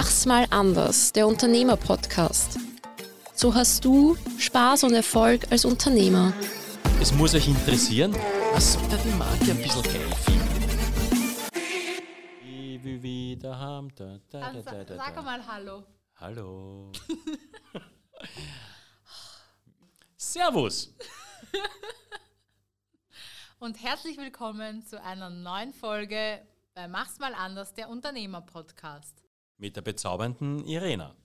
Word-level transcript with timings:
Mach's 0.00 0.26
mal 0.26 0.46
anders, 0.50 1.12
der 1.12 1.26
Unternehmer-Podcast. 1.26 2.56
So 3.34 3.52
hast 3.52 3.84
du 3.84 4.16
Spaß 4.38 4.84
und 4.84 4.94
Erfolg 4.94 5.50
als 5.50 5.64
Unternehmer. 5.64 6.32
Es 7.00 7.12
muss 7.12 7.34
euch 7.34 7.48
interessieren, 7.48 8.14
was 8.52 8.74
sollte 8.74 8.96
die 8.98 9.10
Marke 9.18 9.50
ein 9.50 9.60
bisschen 9.60 9.82
geil 9.82 10.08
finden? 10.24 11.50
Wie 12.84 13.02
wieder 13.02 13.58
haben, 13.58 13.92
da, 13.96 14.20
da, 14.30 14.38
da, 14.38 14.46
Also, 14.46 14.62
da, 14.62 14.84
da, 14.84 14.96
sag 14.98 15.16
da. 15.16 15.22
mal 15.22 15.44
Hallo. 15.44 15.82
Hallo. 16.14 16.92
Servus. 20.16 20.94
Und 23.58 23.82
herzlich 23.82 24.16
willkommen 24.16 24.86
zu 24.86 25.02
einer 25.02 25.28
neuen 25.28 25.74
Folge 25.74 26.40
bei 26.74 26.86
Mach's 26.86 27.18
mal 27.18 27.34
anders, 27.34 27.74
der 27.74 27.88
Unternehmer-Podcast. 27.88 29.24
Mit 29.58 29.74
der 29.74 29.82
bezaubernden 29.82 30.64
Irena. 30.64 31.16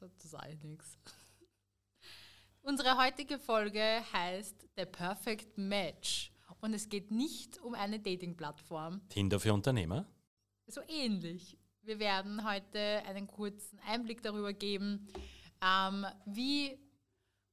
Das 0.00 0.10
sage 0.18 0.54
ich 0.54 0.62
nichts. 0.64 0.98
Unsere 2.62 2.96
heutige 2.96 3.38
Folge 3.38 4.02
heißt 4.12 4.68
The 4.76 4.86
Perfect 4.86 5.58
Match. 5.58 6.32
Und 6.60 6.72
es 6.72 6.88
geht 6.88 7.10
nicht 7.10 7.60
um 7.60 7.74
eine 7.74 8.00
Dating-Plattform. 8.00 9.06
Tinder 9.10 9.38
für 9.38 9.52
Unternehmer. 9.52 10.06
So 10.66 10.80
ähnlich. 10.88 11.58
Wir 11.82 11.98
werden 11.98 12.48
heute 12.48 13.02
einen 13.06 13.26
kurzen 13.26 13.78
Einblick 13.80 14.22
darüber 14.22 14.52
geben, 14.52 15.08
ähm, 15.60 16.06
wie 16.24 16.78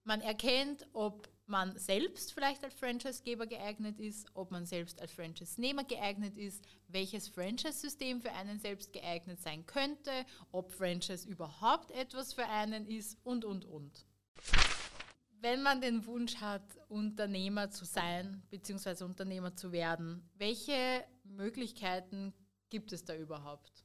man 0.04 0.22
erkennt, 0.22 0.88
ob 0.94 1.28
man 1.50 1.78
selbst 1.78 2.34
vielleicht 2.34 2.64
als 2.64 2.74
Franchisegeber 2.74 3.48
geeignet 3.48 4.00
ist, 4.00 4.28
ob 4.34 4.52
man 4.52 4.66
selbst 4.66 5.02
als 5.02 5.12
Franchise-Nehmer 5.12 5.84
geeignet 5.84 6.38
ist, 6.38 6.66
welches 6.88 7.28
Franchise-System 7.28 8.22
für 8.22 8.32
einen 8.32 8.60
selbst 8.60 8.94
geeignet 8.94 9.42
sein 9.42 9.66
könnte, 9.66 10.12
ob 10.52 10.72
Franchise 10.72 11.28
überhaupt 11.28 11.92
etwas 11.92 12.34
für 12.34 12.46
einen 12.46 12.88
ist 12.88 13.18
und, 13.24 13.46
und, 13.46 13.66
und. 13.66 14.06
Wenn 15.42 15.64
man 15.64 15.82
den 15.82 16.06
Wunsch 16.06 16.36
hat, 16.38 16.64
Unternehmer 16.90 17.72
zu 17.72 17.86
sein 17.86 18.44
bzw. 18.50 19.04
Unternehmer 19.04 19.56
zu 19.56 19.72
werden, 19.72 20.30
welche 20.38 21.06
Möglichkeiten 21.24 22.34
gibt 22.70 22.92
es 22.92 23.06
da 23.06 23.16
überhaupt? 23.16 23.84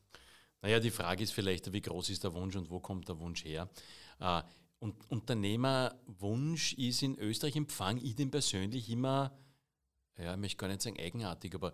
Naja, 0.63 0.81
die 0.81 0.91
Frage 0.91 1.23
ist 1.23 1.33
vielleicht, 1.33 1.73
wie 1.73 1.83
groß 1.83 2.11
ist 2.11 2.25
der 2.25 2.33
Wunsch 2.33 2.57
und 2.57 2.71
wo 2.71 2.81
kommt 2.81 3.09
der 3.09 3.19
Wunsch 3.19 3.45
her? 3.45 3.69
Und 4.85 5.11
Unternehmerwunsch 5.11 6.75
ist 6.75 7.03
in 7.03 7.19
Österreich 7.19 7.57
empfang 7.57 7.97
ich 8.05 8.17
den 8.17 8.31
persönlich 8.31 8.91
immer, 8.91 9.33
ja, 10.19 10.35
ich 10.35 10.39
möchte 10.39 10.59
gar 10.59 10.69
nicht 10.69 10.83
sagen 10.83 11.01
eigenartig, 11.01 11.55
aber 11.55 11.73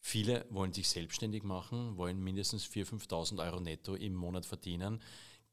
viele 0.00 0.44
wollen 0.50 0.74
sich 0.74 0.86
selbstständig 0.86 1.44
machen, 1.44 1.96
wollen 1.96 2.22
mindestens 2.22 2.66
4.000, 2.66 3.08
5.000 3.08 3.42
Euro 3.42 3.60
netto 3.60 3.94
im 3.94 4.14
Monat 4.14 4.44
verdienen, 4.44 5.00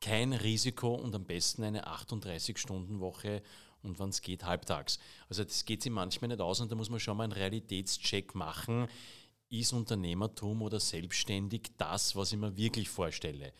kein 0.01 0.33
Risiko 0.33 0.93
und 0.93 1.15
am 1.15 1.23
besten 1.23 1.63
eine 1.63 1.87
38-Stunden-Woche 1.87 3.41
und 3.81 3.97
wenn 3.97 4.09
es 4.09 4.19
geht, 4.19 4.43
halbtags. 4.43 4.99
Also 5.29 5.45
das 5.45 5.63
geht 5.63 5.83
sich 5.83 5.91
manchmal 5.93 6.27
nicht 6.27 6.41
aus 6.41 6.59
und 6.59 6.69
da 6.69 6.75
muss 6.75 6.89
man 6.89 6.99
schon 6.99 7.15
mal 7.15 7.23
einen 7.23 7.31
Realitätscheck 7.31 8.35
machen. 8.35 8.89
Ist 9.47 9.71
Unternehmertum 9.71 10.61
oder 10.61 10.81
selbstständig 10.81 11.71
das, 11.77 12.17
was 12.17 12.33
ich 12.33 12.39
mir 12.39 12.57
wirklich 12.57 12.89
vorstelle? 12.89 13.53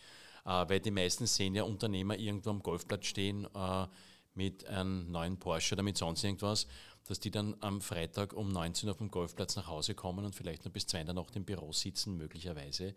Äh, 0.45 0.69
weil 0.69 0.79
die 0.79 0.91
meisten 0.91 1.25
sehen 1.25 1.55
ja 1.55 1.63
Unternehmer 1.63 2.17
irgendwo 2.17 2.49
am 2.49 2.61
Golfplatz 2.61 3.05
stehen 3.05 3.47
äh, 3.53 3.87
mit 4.33 4.65
einem 4.67 5.11
neuen 5.11 5.37
Porsche 5.37 5.75
oder 5.75 5.83
mit 5.83 5.97
sonst 5.97 6.23
irgendwas, 6.23 6.67
dass 7.07 7.19
die 7.19 7.31
dann 7.31 7.55
am 7.59 7.81
Freitag 7.81 8.33
um 8.33 8.49
19 8.49 8.87
Uhr 8.87 8.91
auf 8.91 8.97
dem 8.97 9.11
Golfplatz 9.11 9.55
nach 9.55 9.67
Hause 9.67 9.93
kommen 9.93 10.25
und 10.25 10.35
vielleicht 10.35 10.65
noch 10.65 10.71
bis 10.71 10.87
2 10.87 11.01
in 11.01 11.05
der 11.07 11.15
Nacht 11.15 11.35
im 11.35 11.45
Büro 11.45 11.71
sitzen, 11.71 12.17
möglicherweise, 12.17 12.95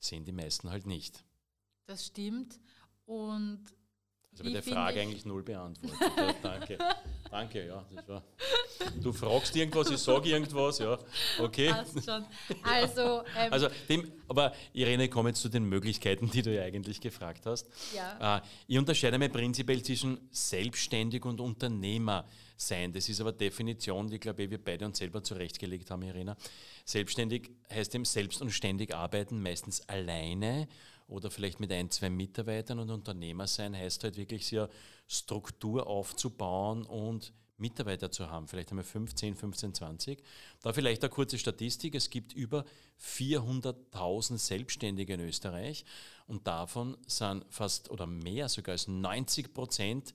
sehen 0.00 0.24
die 0.24 0.32
meisten 0.32 0.70
halt 0.70 0.86
nicht. 0.86 1.24
Das 1.86 2.06
stimmt. 2.06 2.60
Und 3.04 3.64
Also 4.32 4.44
bei 4.44 4.50
der 4.50 4.62
finde 4.62 4.76
Frage 4.76 4.96
ich- 5.00 5.02
eigentlich 5.06 5.24
null 5.24 5.42
beantwortet. 5.42 5.98
ja, 6.16 6.34
danke. 6.42 6.78
Danke, 7.30 7.66
ja. 7.66 7.84
Das 7.94 8.08
war. 8.08 8.22
Du 9.02 9.12
fragst 9.12 9.54
irgendwas, 9.54 9.90
ich 9.90 9.98
sage 9.98 10.30
irgendwas, 10.30 10.78
ja. 10.78 10.98
Okay. 11.38 11.68
passt 11.68 12.02
schon. 12.02 12.24
Also, 12.62 13.22
ähm, 13.36 13.52
Also 13.52 13.68
dem, 13.86 14.10
aber 14.28 14.54
Irene, 14.72 15.04
ich 15.04 15.10
komme 15.10 15.28
jetzt 15.28 15.42
zu 15.42 15.50
den 15.50 15.64
Möglichkeiten, 15.64 16.30
die 16.30 16.40
du 16.40 16.54
ja 16.54 16.62
eigentlich 16.62 17.02
gefragt 17.02 17.44
hast. 17.44 17.68
Ja. 17.94 18.38
Äh, 18.38 18.40
ich 18.66 18.78
unterscheide 18.78 19.18
mir 19.18 19.28
prinzipiell 19.28 19.82
zwischen 19.82 20.18
selbstständig 20.30 21.26
und 21.26 21.38
Unternehmer 21.38 22.24
sein. 22.56 22.94
Das 22.94 23.06
ist 23.10 23.20
aber 23.20 23.32
Definition, 23.32 24.08
die 24.08 24.18
glaube 24.18 24.44
ich 24.44 24.50
wir 24.50 24.64
beide 24.64 24.86
uns 24.86 24.96
selber 24.96 25.22
zurechtgelegt 25.22 25.90
haben, 25.90 26.00
Irena. 26.04 26.34
Selbstständig 26.86 27.50
heißt 27.70 27.94
eben 27.94 28.06
selbst 28.06 28.40
und 28.40 28.50
ständig 28.52 28.94
arbeiten, 28.94 29.42
meistens 29.42 29.86
alleine 29.86 30.66
oder 31.08 31.30
vielleicht 31.30 31.58
mit 31.58 31.72
ein, 31.72 31.90
zwei 31.90 32.10
Mitarbeitern 32.10 32.78
und 32.78 32.90
Unternehmer 32.90 33.46
sein 33.46 33.74
heißt 33.74 34.04
halt 34.04 34.16
wirklich 34.16 34.46
sehr 34.46 34.68
Struktur 35.06 35.86
aufzubauen 35.86 36.84
und 36.84 37.32
Mitarbeiter 37.56 38.10
zu 38.10 38.30
haben, 38.30 38.46
vielleicht 38.46 38.70
einmal 38.70 38.84
15, 38.84 39.34
15, 39.34 39.74
20. 39.74 40.22
Da 40.62 40.72
vielleicht 40.72 41.02
eine 41.02 41.10
kurze 41.10 41.38
Statistik, 41.38 41.94
es 41.96 42.08
gibt 42.08 42.32
über 42.32 42.64
400.000 43.02 44.38
Selbstständige 44.38 45.14
in 45.14 45.20
Österreich 45.20 45.84
und 46.26 46.46
davon 46.46 46.96
sind 47.06 47.44
fast 47.48 47.90
oder 47.90 48.06
mehr 48.06 48.48
sogar 48.48 48.74
als 48.74 48.86
90 48.86 49.52
Prozent 49.52 50.14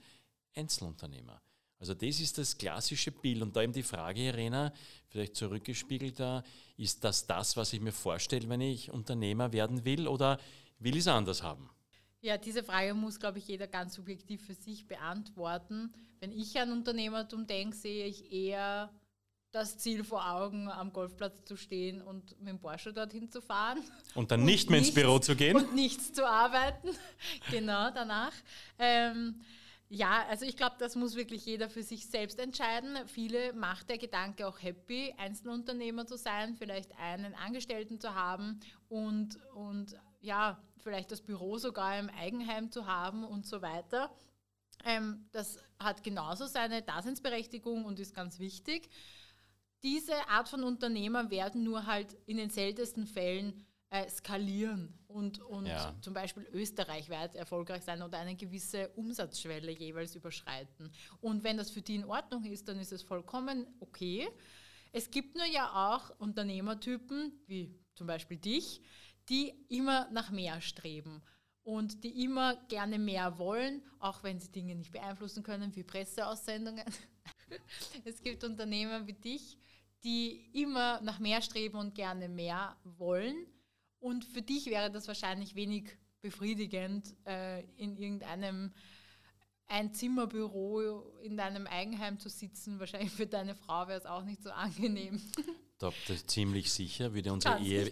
Einzelunternehmer. 0.56 1.42
Also 1.80 1.94
das 1.94 2.22
ist 2.22 2.38
das 2.38 2.58
klassische 2.58 3.12
Bild 3.12 3.42
und 3.42 3.58
da 3.58 3.62
eben 3.62 3.74
die 3.74 3.84
Frage, 3.84 4.22
Irena, 4.22 4.72
vielleicht 5.10 5.36
zurückgespiegelt 5.36 6.18
da, 6.18 6.42
ist 6.78 7.04
das 7.04 7.28
das, 7.28 7.58
was 7.58 7.74
ich 7.74 7.82
mir 7.82 7.92
vorstelle, 7.92 8.48
wenn 8.48 8.62
ich 8.62 8.90
Unternehmer 8.90 9.52
werden 9.52 9.84
will 9.84 10.08
oder 10.08 10.40
will 10.84 10.94
ich 10.96 11.02
es 11.02 11.08
anders 11.08 11.42
haben? 11.44 11.70
ja, 12.22 12.38
diese 12.38 12.64
Frage 12.64 12.94
muss, 12.94 13.20
glaube 13.20 13.40
ich, 13.40 13.48
jeder 13.50 13.68
ganz 13.68 13.96
subjektiv 13.96 14.46
für 14.46 14.54
sich 14.54 14.88
beantworten. 14.88 15.92
Wenn 16.22 16.32
ich 16.32 16.58
an 16.58 16.72
Unternehmertum 16.72 17.46
denke, 17.48 17.76
sehe 17.76 18.06
ich 18.06 18.32
eher 18.32 18.90
das 19.52 19.78
Ziel 19.78 20.06
vor 20.06 20.26
Augen, 20.32 20.70
am 20.70 20.94
Golfplatz 20.94 21.44
zu 21.44 21.58
stehen 21.58 22.02
und 22.02 22.40
mit 22.40 22.48
dem 22.48 22.60
Porsche 22.60 22.94
dorthin 22.94 23.30
zu 23.30 23.42
fahren. 23.42 23.80
Und 24.16 24.32
dann 24.32 24.40
Und 24.40 24.46
nicht 24.46 24.70
mehr 24.70 24.80
ins 24.80 24.88
nichts- 24.88 25.02
Büro 25.02 25.20
zu 25.20 25.36
gehen? 25.36 25.58
Und 25.58 25.76
nichts 25.76 26.14
zu 26.14 26.26
arbeiten. 26.26 26.90
genau, 27.52 27.92
danach. 27.92 28.32
Ähm, 28.80 29.42
ja, 29.90 30.26
also 30.30 30.46
ich 30.46 30.56
glaube, 30.56 30.78
das 30.80 30.96
muss 30.96 31.16
wirklich 31.16 31.46
jeder 31.46 31.70
für 31.70 31.84
sich 31.84 32.06
selbst 32.08 32.40
entscheiden. 32.40 32.98
Viele 33.06 33.52
macht 33.52 33.90
der 33.90 33.98
Gedanke 33.98 34.48
auch 34.48 34.60
happy, 34.62 35.14
Einzelunternehmer 35.18 36.08
zu 36.08 36.16
sein, 36.18 36.56
vielleicht 36.56 36.98
einen 36.98 37.36
Angestellten 37.36 38.00
zu 38.00 38.16
haben 38.16 38.62
und, 38.88 39.38
und 39.56 39.96
ja, 40.22 40.58
vielleicht 40.84 41.12
das 41.12 41.22
Büro 41.22 41.58
sogar 41.58 41.98
im 41.98 42.10
Eigenheim 42.10 42.72
zu 42.72 42.86
haben 42.86 43.24
und 43.24 43.46
so 43.46 43.62
weiter. 43.62 44.12
Ähm, 44.86 45.26
das 45.32 45.60
hat 45.80 46.04
genauso 46.04 46.46
seine 46.46 46.82
Daseinsberechtigung 46.82 47.86
und 47.86 48.00
ist 48.00 48.14
ganz 48.14 48.40
wichtig. 48.40 48.90
Diese 49.82 50.28
Art 50.30 50.50
von 50.50 50.64
Unternehmer 50.64 51.30
werden 51.30 51.64
nur 51.64 51.86
halt 51.86 52.14
in 52.26 52.38
den 52.38 52.50
seltensten 52.50 53.06
Fällen 53.06 53.66
äh, 53.90 54.10
skalieren 54.10 54.98
und, 55.08 55.40
und 55.40 55.68
Ja. 55.68 55.94
zum 56.02 56.14
Beispiel 56.14 56.48
österreichweit 56.52 57.36
erfolgreich 57.36 57.84
sein 57.84 58.02
oder 58.02 58.18
eine 58.18 58.36
gewisse 58.36 58.90
Umsatzschwelle 58.96 59.72
jeweils 59.72 60.16
überschreiten. 60.16 60.92
Und 61.22 61.44
wenn 61.44 61.58
das 61.58 61.70
für 61.70 61.82
die 61.82 61.96
in 61.96 62.06
Ordnung 62.06 62.44
ist, 62.46 62.68
dann 62.68 62.80
ist 62.80 62.92
es 62.92 63.04
vollkommen 63.04 63.68
okay. 63.80 64.28
Es 64.92 65.12
gibt 65.12 65.36
nur 65.36 65.46
ja 65.46 65.94
auch 65.94 66.18
Unternehmertypen, 66.20 67.34
wie 67.48 67.76
zum 67.96 68.08
Beispiel 68.08 68.38
dich, 68.38 68.82
die 69.30 69.54
immer 69.70 70.10
nach 70.12 70.32
mehr 70.32 70.62
streben 70.62 71.22
und 71.64 72.04
die 72.04 72.24
immer 72.24 72.56
gerne 72.68 73.00
mehr 73.00 73.38
wollen, 73.38 73.82
auch 74.00 74.24
wenn 74.24 74.40
sie 74.40 74.52
Dinge 74.52 74.76
nicht 74.76 74.92
beeinflussen 74.92 75.44
können, 75.44 75.76
wie 75.76 75.84
Presseaussendungen. 75.84 76.86
es 78.06 78.22
gibt 78.22 78.44
Unternehmer 78.44 79.08
wie 79.08 79.14
dich, 79.14 79.58
die 80.04 80.50
immer 80.54 81.00
nach 81.02 81.20
mehr 81.20 81.42
streben 81.42 81.78
und 81.78 81.96
gerne 81.96 82.28
mehr 82.28 82.76
wollen. 82.84 83.48
Und 84.00 84.26
für 84.26 84.42
dich 84.42 84.66
wäre 84.66 84.92
das 84.92 85.08
wahrscheinlich 85.08 85.56
wenig 85.56 85.98
befriedigend, 86.22 87.16
äh, 87.26 87.64
in 87.78 87.96
irgendeinem 87.96 88.74
Einzimmerbüro 89.68 91.20
in 91.22 91.38
deinem 91.38 91.68
Eigenheim 91.68 92.20
zu 92.20 92.30
sitzen. 92.30 92.80
Wahrscheinlich 92.80 93.12
für 93.12 93.28
deine 93.28 93.56
Frau 93.56 93.88
wäre 93.88 94.00
es 94.00 94.06
auch 94.06 94.24
nicht 94.24 94.44
so 94.44 94.52
angenehm. 94.52 95.22
Da 95.80 95.92
das 96.08 96.18
ist 96.18 96.30
ziemlich 96.30 96.72
sicher, 96.72 97.14
würde 97.14 97.34
unsere 97.34 97.56
Kannst 97.56 97.70
Ehe, 97.70 97.92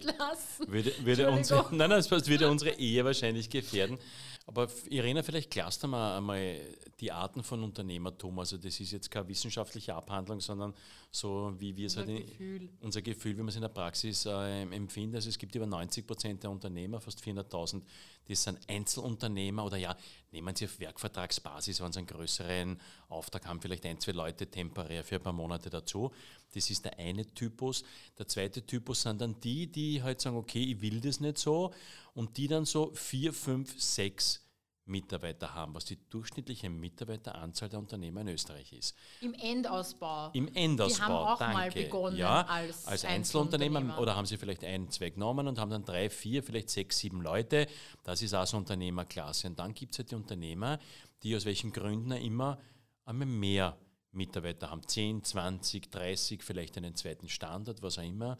würde, 0.66 0.92
würde, 1.04 1.30
unsere, 1.30 1.62
nein, 1.74 1.90
nein, 1.90 2.04
das 2.08 2.28
würde 2.28 2.48
unsere 2.50 2.78
Ehe 2.78 3.04
wahrscheinlich 3.04 3.50
gefährden. 3.50 3.98
Aber 4.46 4.68
Irena, 4.88 5.22
vielleicht 5.22 5.50
klärst 5.50 5.82
du 5.82 5.88
mal 5.88 6.16
einmal 6.16 6.60
die 7.00 7.12
Arten 7.12 7.42
von 7.42 7.62
Unternehmertum. 7.62 8.38
Also 8.38 8.56
das 8.56 8.80
ist 8.80 8.90
jetzt 8.90 9.10
keine 9.10 9.28
wissenschaftliche 9.28 9.94
Abhandlung, 9.94 10.40
sondern 10.40 10.74
so 11.14 11.52
wie 11.58 11.76
wir 11.76 11.86
es 11.86 11.96
Unser 11.96 12.10
halt 12.10 12.20
in, 12.20 12.26
Gefühl. 12.26 12.68
unser 12.80 13.02
Gefühl, 13.02 13.36
wie 13.36 13.42
wir 13.42 13.48
es 13.48 13.54
in 13.54 13.60
der 13.60 13.68
Praxis 13.68 14.24
äh, 14.24 14.62
empfinden. 14.62 15.14
Also 15.14 15.28
es 15.28 15.38
gibt 15.38 15.54
über 15.54 15.66
90 15.66 16.06
Prozent 16.06 16.42
der 16.42 16.50
Unternehmer, 16.50 17.02
fast 17.02 17.20
400.000, 17.20 17.82
die 18.26 18.34
sind 18.34 18.58
Einzelunternehmer 18.66 19.64
oder 19.66 19.76
ja, 19.76 19.94
nehmen 20.30 20.56
sie 20.56 20.64
auf 20.64 20.80
Werkvertragsbasis, 20.80 21.82
wenn 21.82 21.92
sie 21.92 21.98
einen 21.98 22.06
größeren 22.06 22.80
Auftrag 23.10 23.46
haben, 23.46 23.60
vielleicht 23.60 23.84
ein, 23.84 24.00
zwei 24.00 24.12
Leute 24.12 24.46
temporär 24.46 25.04
für 25.04 25.16
ein 25.16 25.22
paar 25.22 25.34
Monate 25.34 25.68
dazu. 25.68 26.10
Das 26.54 26.70
ist 26.70 26.86
der 26.86 26.98
eine 26.98 27.26
Typus. 27.34 27.84
Der 28.18 28.26
zweite 28.26 28.64
Typus 28.64 29.02
sind 29.02 29.20
dann 29.20 29.38
die, 29.40 29.66
die 29.66 30.02
halt 30.02 30.20
sagen, 30.22 30.36
okay, 30.36 30.62
ich 30.62 30.80
will 30.80 31.00
das 31.02 31.20
nicht 31.20 31.36
so 31.36 31.74
und 32.14 32.38
die 32.38 32.48
dann 32.48 32.64
so 32.64 32.90
vier, 32.94 33.34
fünf, 33.34 33.78
sechs 33.78 34.41
Mitarbeiter 34.84 35.54
haben, 35.54 35.74
was 35.74 35.84
die 35.84 35.98
durchschnittliche 36.10 36.68
Mitarbeiteranzahl 36.68 37.68
der 37.68 37.78
Unternehmer 37.78 38.22
in 38.22 38.28
Österreich 38.28 38.72
ist. 38.72 38.96
Im 39.20 39.32
Endausbau. 39.34 40.30
Im 40.32 40.48
Endausbau, 40.54 40.96
Die 40.96 41.02
haben 41.02 41.14
auch 41.14 41.38
danke. 41.38 41.56
mal 41.56 41.70
begonnen 41.70 42.16
ja, 42.16 42.42
als 42.42 42.86
als 42.86 43.04
Einzelunternehmer. 43.04 43.78
Einzelunternehmer 43.78 44.02
oder 44.02 44.16
haben 44.16 44.26
sie 44.26 44.36
vielleicht 44.36 44.64
ein, 44.64 44.90
zwei 44.90 45.10
genommen 45.10 45.46
und 45.46 45.58
haben 45.58 45.70
dann 45.70 45.84
drei, 45.84 46.10
vier, 46.10 46.42
vielleicht 46.42 46.70
sechs, 46.70 46.98
sieben 46.98 47.22
Leute. 47.22 47.68
Das 48.02 48.22
ist 48.22 48.34
auch 48.34 48.46
so 48.46 48.56
Unternehmerklasse. 48.56 49.46
Und 49.46 49.58
dann 49.58 49.72
gibt 49.72 49.92
es 49.92 49.98
halt 49.98 50.10
die 50.10 50.16
Unternehmer, 50.16 50.78
die 51.22 51.36
aus 51.36 51.44
welchen 51.44 51.72
Gründen 51.72 52.12
immer 52.12 52.58
einmal 53.04 53.26
mehr 53.26 53.76
Mitarbeiter 54.10 54.70
haben. 54.70 54.86
10, 54.86 55.22
20, 55.22 55.90
30, 55.90 56.42
vielleicht 56.42 56.76
einen 56.76 56.96
zweiten 56.96 57.28
Standard, 57.28 57.82
was 57.82 57.98
auch 57.98 58.02
immer. 58.02 58.36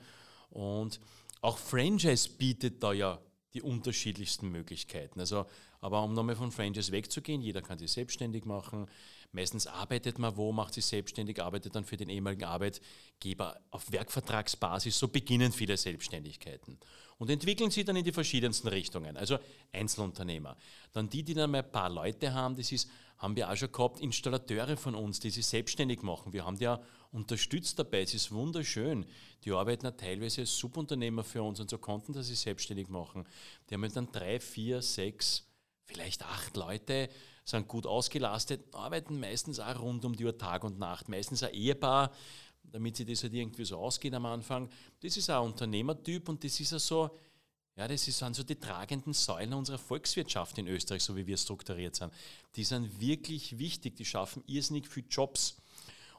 Und 0.51 1.01
auch 1.41 1.57
Franchise 1.57 2.29
bietet 2.29 2.83
da 2.83 2.93
ja 2.93 3.19
die 3.55 3.63
unterschiedlichsten 3.63 4.49
Möglichkeiten. 4.51 5.21
Also, 5.21 5.47
aber 5.81 6.03
um 6.03 6.15
nochmal 6.15 6.37
von 6.37 6.53
Franchise 6.53 6.93
wegzugehen, 6.93 7.43
jeder 7.43 7.63
kann 7.63 7.79
sich 7.79 7.93
selbstständig 7.93 8.45
machen. 8.45 8.87
Meistens 9.33 9.67
arbeitet 9.67 10.19
man 10.19 10.37
wo, 10.37 10.53
macht 10.53 10.75
sich 10.75 10.85
selbstständig, 10.85 11.43
arbeitet 11.43 11.75
dann 11.75 11.85
für 11.85 11.97
den 11.97 12.09
ehemaligen 12.09 12.45
Arbeitgeber 12.45 13.59
auf 13.71 13.91
Werkvertragsbasis. 13.91 14.99
So 14.99 15.09
beginnen 15.09 15.53
viele 15.53 15.77
Selbstständigkeiten 15.77 16.79
und 17.19 17.31
entwickeln 17.31 17.71
sie 17.71 17.85
dann 17.85 17.97
in 17.97 18.05
die 18.05 18.13
verschiedensten 18.13 18.69
Richtungen. 18.69 19.17
Also 19.17 19.39
Einzelunternehmer. 19.73 20.57
Dann 20.93 21.09
die, 21.09 21.23
die 21.23 21.35
dann 21.35 21.51
mal 21.51 21.63
ein 21.63 21.71
paar 21.71 21.89
Leute 21.89 22.35
haben, 22.35 22.57
das 22.57 22.73
ist, 22.73 22.91
haben 23.19 23.37
wir 23.37 23.51
auch 23.51 23.57
schon 23.57 23.71
gehabt, 23.71 24.01
Installateure 24.01 24.77
von 24.77 24.95
uns, 24.95 25.21
die 25.21 25.31
sich 25.31 25.47
selbstständig 25.47 26.03
machen. 26.03 26.33
Wir 26.33 26.45
haben 26.45 26.57
ja 26.57 26.83
unterstützt 27.13 27.79
dabei. 27.79 28.03
Es 28.03 28.15
ist 28.15 28.33
wunderschön. 28.33 29.07
Die 29.45 29.53
arbeiten 29.53 29.87
auch 29.87 29.97
teilweise 29.97 30.41
als 30.43 30.57
Subunternehmer 30.57 31.23
für 31.23 31.43
uns 31.43 31.61
und 31.61 31.71
so 31.71 31.79
konnten 31.79 32.13
das 32.13 32.27
sich 32.27 32.41
selbstständig 32.41 32.89
machen. 32.89 33.27
Die 33.69 33.75
haben 33.75 33.93
dann 33.93 34.11
drei, 34.11 34.41
vier, 34.41 34.83
sechs, 34.83 35.47
vielleicht 35.85 36.25
acht 36.25 36.57
Leute, 36.57 37.09
sind 37.45 37.69
gut 37.69 37.87
ausgelastet, 37.87 38.73
arbeiten 38.73 39.19
meistens 39.19 39.59
auch 39.59 39.81
rund 39.81 40.05
um 40.05 40.17
die 40.17 40.25
Uhr 40.25 40.37
Tag 40.39 40.65
und 40.65 40.79
Nacht, 40.79 41.09
meistens 41.09 41.43
ein 41.43 41.53
Ehepaar, 41.53 42.13
damit 42.63 42.97
sie 42.97 43.05
das 43.05 43.23
halt 43.23 43.35
irgendwie 43.35 43.65
so 43.65 43.79
ausgeht 43.79 44.15
am 44.15 44.27
Anfang. 44.27 44.71
Das 45.01 45.17
ist 45.17 45.29
auch 45.29 45.45
ein 45.45 45.51
Unternehmertyp 45.51 46.29
und 46.29 46.43
das 46.45 46.59
ist 46.61 46.73
ja 46.73 46.79
so, 46.79 47.19
ja, 47.77 47.89
das 47.89 48.05
sind 48.05 48.37
so 48.37 48.43
die 48.43 48.55
tragenden 48.57 49.13
Säulen 49.13 49.55
unserer 49.55 49.79
Volkswirtschaft 49.79 50.59
in 50.59 50.69
Österreich, 50.69 51.03
so 51.03 51.17
wie 51.17 51.27
wir 51.27 51.37
strukturiert 51.37 51.97
sind. 51.97 52.13
Die 52.55 52.65
sind 52.65 53.01
wirklich 53.01 53.59
wichtig, 53.59 53.97
die 53.97 54.05
schaffen 54.05 54.45
irrsinnig 54.47 54.87
viele 54.87 55.09
Jobs. 55.09 55.57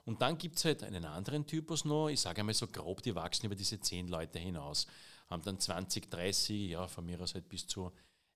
Und 0.05 0.21
dann 0.21 0.37
gibt 0.37 0.57
es 0.57 0.65
halt 0.65 0.83
einen 0.83 1.05
anderen 1.05 1.45
Typus 1.45 1.85
noch, 1.85 2.09
ich 2.09 2.19
sage 2.19 2.41
einmal 2.41 2.53
so 2.53 2.67
grob, 2.67 3.01
die 3.01 3.15
wachsen 3.15 3.45
über 3.45 3.55
diese 3.55 3.79
zehn 3.79 4.07
Leute 4.07 4.39
hinaus, 4.39 4.85
haben 5.29 5.43
dann 5.43 5.59
20, 5.59 6.09
30, 6.09 6.71
ja, 6.71 6.87
von 6.87 7.05
mir 7.05 7.19
aus 7.21 7.33
halt 7.33 7.47
bis 7.47 7.67
zu 7.67 7.91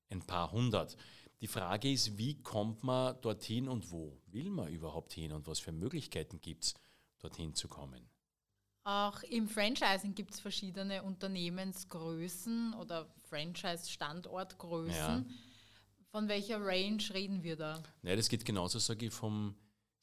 ein 0.10 0.22
paar 0.22 0.52
hundert. 0.52 0.96
Die 1.42 1.48
Frage 1.48 1.92
ist, 1.92 2.18
wie 2.18 2.42
kommt 2.42 2.84
man 2.84 3.19
dorthin 3.22 3.68
und 3.68 3.92
wo 3.92 4.18
will 4.28 4.50
man 4.50 4.69
überhaupt 4.69 5.14
hin 5.14 5.34
und 5.34 5.46
was 5.46 5.60
für 5.60 5.72
Möglichkeiten 5.72 6.40
gibt 6.42 6.64
es, 6.66 6.74
dorthin 7.19 7.54
zu 7.54 7.68
kommen? 7.68 8.10
Auch 8.84 9.22
im 9.24 9.50
Franchising 9.50 10.16
gibt 10.16 10.34
es 10.34 10.40
verschiedene 10.40 11.04
Unternehmensgrößen 11.04 12.74
oder 12.75 13.13
Franchise-Standortgrößen. 13.24 14.94
Ja. 14.96 15.25
Von 16.10 16.30
welcher 16.30 16.62
Range 16.62 17.04
reden 17.13 17.44
wir 17.44 17.58
da? 17.58 17.84
Nein, 18.02 18.16
das 18.16 18.30
geht 18.30 18.46
genauso, 18.46 18.80
sage 18.80 19.08
ich, 19.08 19.13
vom 19.13 19.56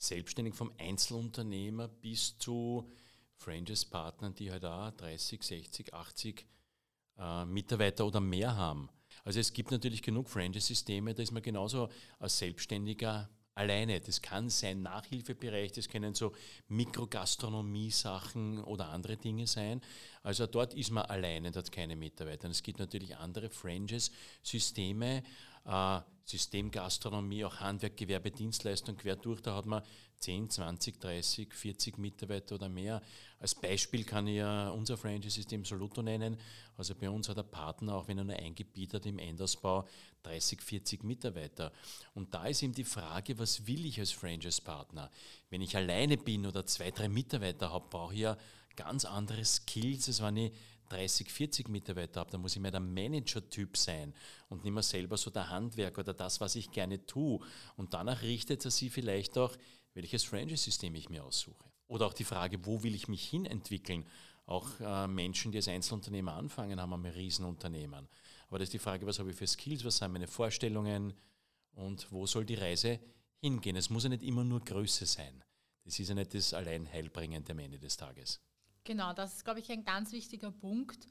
Selbstständigen, 0.08 0.56
vom 0.56 0.72
Einzelunternehmer 0.78 1.88
bis 1.88 2.38
zu 2.38 2.90
Franchise-Partnern, 3.36 4.34
die 4.34 4.50
halt 4.50 4.64
auch 4.64 4.90
30, 4.92 5.42
60, 5.42 5.92
80 5.92 6.46
äh, 7.18 7.44
Mitarbeiter 7.44 8.06
oder 8.06 8.20
mehr 8.20 8.56
haben. 8.56 8.88
Also 9.24 9.40
es 9.40 9.52
gibt 9.52 9.70
natürlich 9.70 10.02
genug 10.02 10.28
Franchise-Systeme, 10.28 11.14
da 11.14 11.22
ist 11.22 11.32
man 11.32 11.42
genauso 11.42 11.88
als 12.18 12.38
Selbstständiger 12.38 13.28
alleine. 13.54 14.00
Das 14.00 14.20
kann 14.20 14.50
sein 14.50 14.82
Nachhilfebereich, 14.82 15.72
das 15.72 15.88
können 15.88 16.14
so 16.14 16.32
Mikrogastronomie-Sachen 16.68 18.62
oder 18.64 18.88
andere 18.88 19.16
Dinge 19.16 19.46
sein. 19.46 19.80
Also 20.22 20.46
dort 20.46 20.74
ist 20.74 20.90
man 20.90 21.04
alleine, 21.04 21.52
dort 21.52 21.70
keine 21.70 21.96
Mitarbeiter. 21.96 22.46
Und 22.46 22.52
es 22.52 22.62
gibt 22.62 22.78
natürlich 22.78 23.16
andere 23.16 23.50
Franchise-Systeme, 23.50 25.22
äh, 25.64 26.00
Systemgastronomie, 26.24 27.44
auch 27.44 27.60
Handwerk, 27.60 27.96
Gewerbe, 27.96 28.30
Dienstleistung 28.30 28.96
quer 28.96 29.16
durch. 29.16 29.42
Da 29.42 29.54
hat 29.54 29.66
man 29.66 29.82
10, 30.18 30.48
20, 30.48 30.98
30, 30.98 31.52
40 31.52 31.98
Mitarbeiter 31.98 32.54
oder 32.54 32.70
mehr. 32.70 33.02
Als 33.38 33.54
Beispiel 33.54 34.04
kann 34.04 34.26
ich 34.26 34.36
ja 34.36 34.70
unser 34.70 34.96
Franchise-System 34.96 35.66
Soluto 35.66 36.00
nennen. 36.00 36.38
Also 36.78 36.94
bei 36.94 37.10
uns 37.10 37.28
hat 37.28 37.36
der 37.36 37.42
Partner, 37.42 37.96
auch 37.96 38.08
wenn 38.08 38.16
er 38.16 38.24
nur 38.24 38.36
ein 38.36 38.54
Gebiet 38.54 38.94
hat 38.94 39.04
im 39.04 39.18
Endausbau, 39.18 39.86
30, 40.22 40.62
40 40.62 41.04
Mitarbeiter. 41.04 41.72
Und 42.14 42.32
da 42.34 42.46
ist 42.46 42.62
eben 42.62 42.72
die 42.72 42.84
Frage, 42.84 43.38
was 43.38 43.66
will 43.66 43.84
ich 43.84 44.00
als 44.00 44.12
Franchise-Partner? 44.12 45.10
Wenn 45.50 45.60
ich 45.60 45.76
alleine 45.76 46.16
bin 46.16 46.46
oder 46.46 46.64
zwei, 46.64 46.90
drei 46.90 47.10
Mitarbeiter 47.10 47.70
habe, 47.70 47.86
brauche 47.90 48.14
ich 48.14 48.20
ja 48.20 48.38
ganz 48.76 49.04
andere 49.04 49.44
Skills, 49.44 50.08
als 50.08 50.22
wenn 50.22 50.38
ich 50.38 50.52
30, 50.88 51.30
40 51.30 51.68
Mitarbeiter 51.68 52.20
habe, 52.20 52.30
dann 52.30 52.40
muss 52.40 52.56
ich 52.56 52.62
mehr 52.62 52.70
der 52.70 52.80
Manager-Typ 52.80 53.76
sein 53.76 54.14
und 54.48 54.64
nicht 54.64 54.72
mehr 54.72 54.82
selber 54.82 55.16
so 55.16 55.30
der 55.30 55.50
Handwerk 55.50 55.98
oder 55.98 56.14
das, 56.14 56.40
was 56.40 56.54
ich 56.54 56.70
gerne 56.70 57.04
tue. 57.06 57.40
Und 57.76 57.94
danach 57.94 58.22
richtet 58.22 58.64
er 58.64 58.70
sich 58.70 58.92
vielleicht 58.92 59.36
auch, 59.38 59.56
welches 59.94 60.24
Franchise-System 60.24 60.94
ich 60.94 61.08
mir 61.08 61.24
aussuche. 61.24 61.64
Oder 61.86 62.06
auch 62.06 62.14
die 62.14 62.24
Frage, 62.24 62.64
wo 62.64 62.82
will 62.82 62.94
ich 62.94 63.08
mich 63.08 63.28
hin 63.28 63.46
entwickeln? 63.46 64.06
Auch 64.46 64.68
äh, 64.80 65.06
Menschen, 65.06 65.52
die 65.52 65.58
als 65.58 65.68
Einzelunternehmer 65.68 66.34
anfangen, 66.34 66.80
haben 66.80 66.92
einmal 66.92 67.12
Riesenunternehmen. 67.12 68.08
Aber 68.48 68.58
das 68.58 68.66
ist 68.66 68.74
die 68.74 68.78
Frage, 68.78 69.06
was 69.06 69.18
habe 69.18 69.30
ich 69.30 69.36
für 69.36 69.46
Skills, 69.46 69.84
was 69.84 69.96
sind 69.96 70.12
meine 70.12 70.26
Vorstellungen 70.26 71.14
und 71.72 72.10
wo 72.12 72.26
soll 72.26 72.44
die 72.44 72.54
Reise 72.54 73.00
hingehen? 73.40 73.76
Es 73.76 73.90
muss 73.90 74.04
ja 74.04 74.10
nicht 74.10 74.22
immer 74.22 74.44
nur 74.44 74.60
Größe 74.60 75.06
sein. 75.06 75.42
Das 75.84 75.98
ist 75.98 76.08
ja 76.08 76.14
nicht 76.14 76.34
das 76.34 76.54
allein 76.54 76.90
Heilbringende 76.90 77.52
am 77.52 77.58
Ende 77.58 77.78
des 77.78 77.96
Tages. 77.96 78.40
Genau, 78.84 79.12
das 79.12 79.36
ist, 79.36 79.44
glaube 79.44 79.60
ich, 79.60 79.70
ein 79.70 79.84
ganz 79.84 80.12
wichtiger 80.12 80.50
Punkt. 80.50 81.06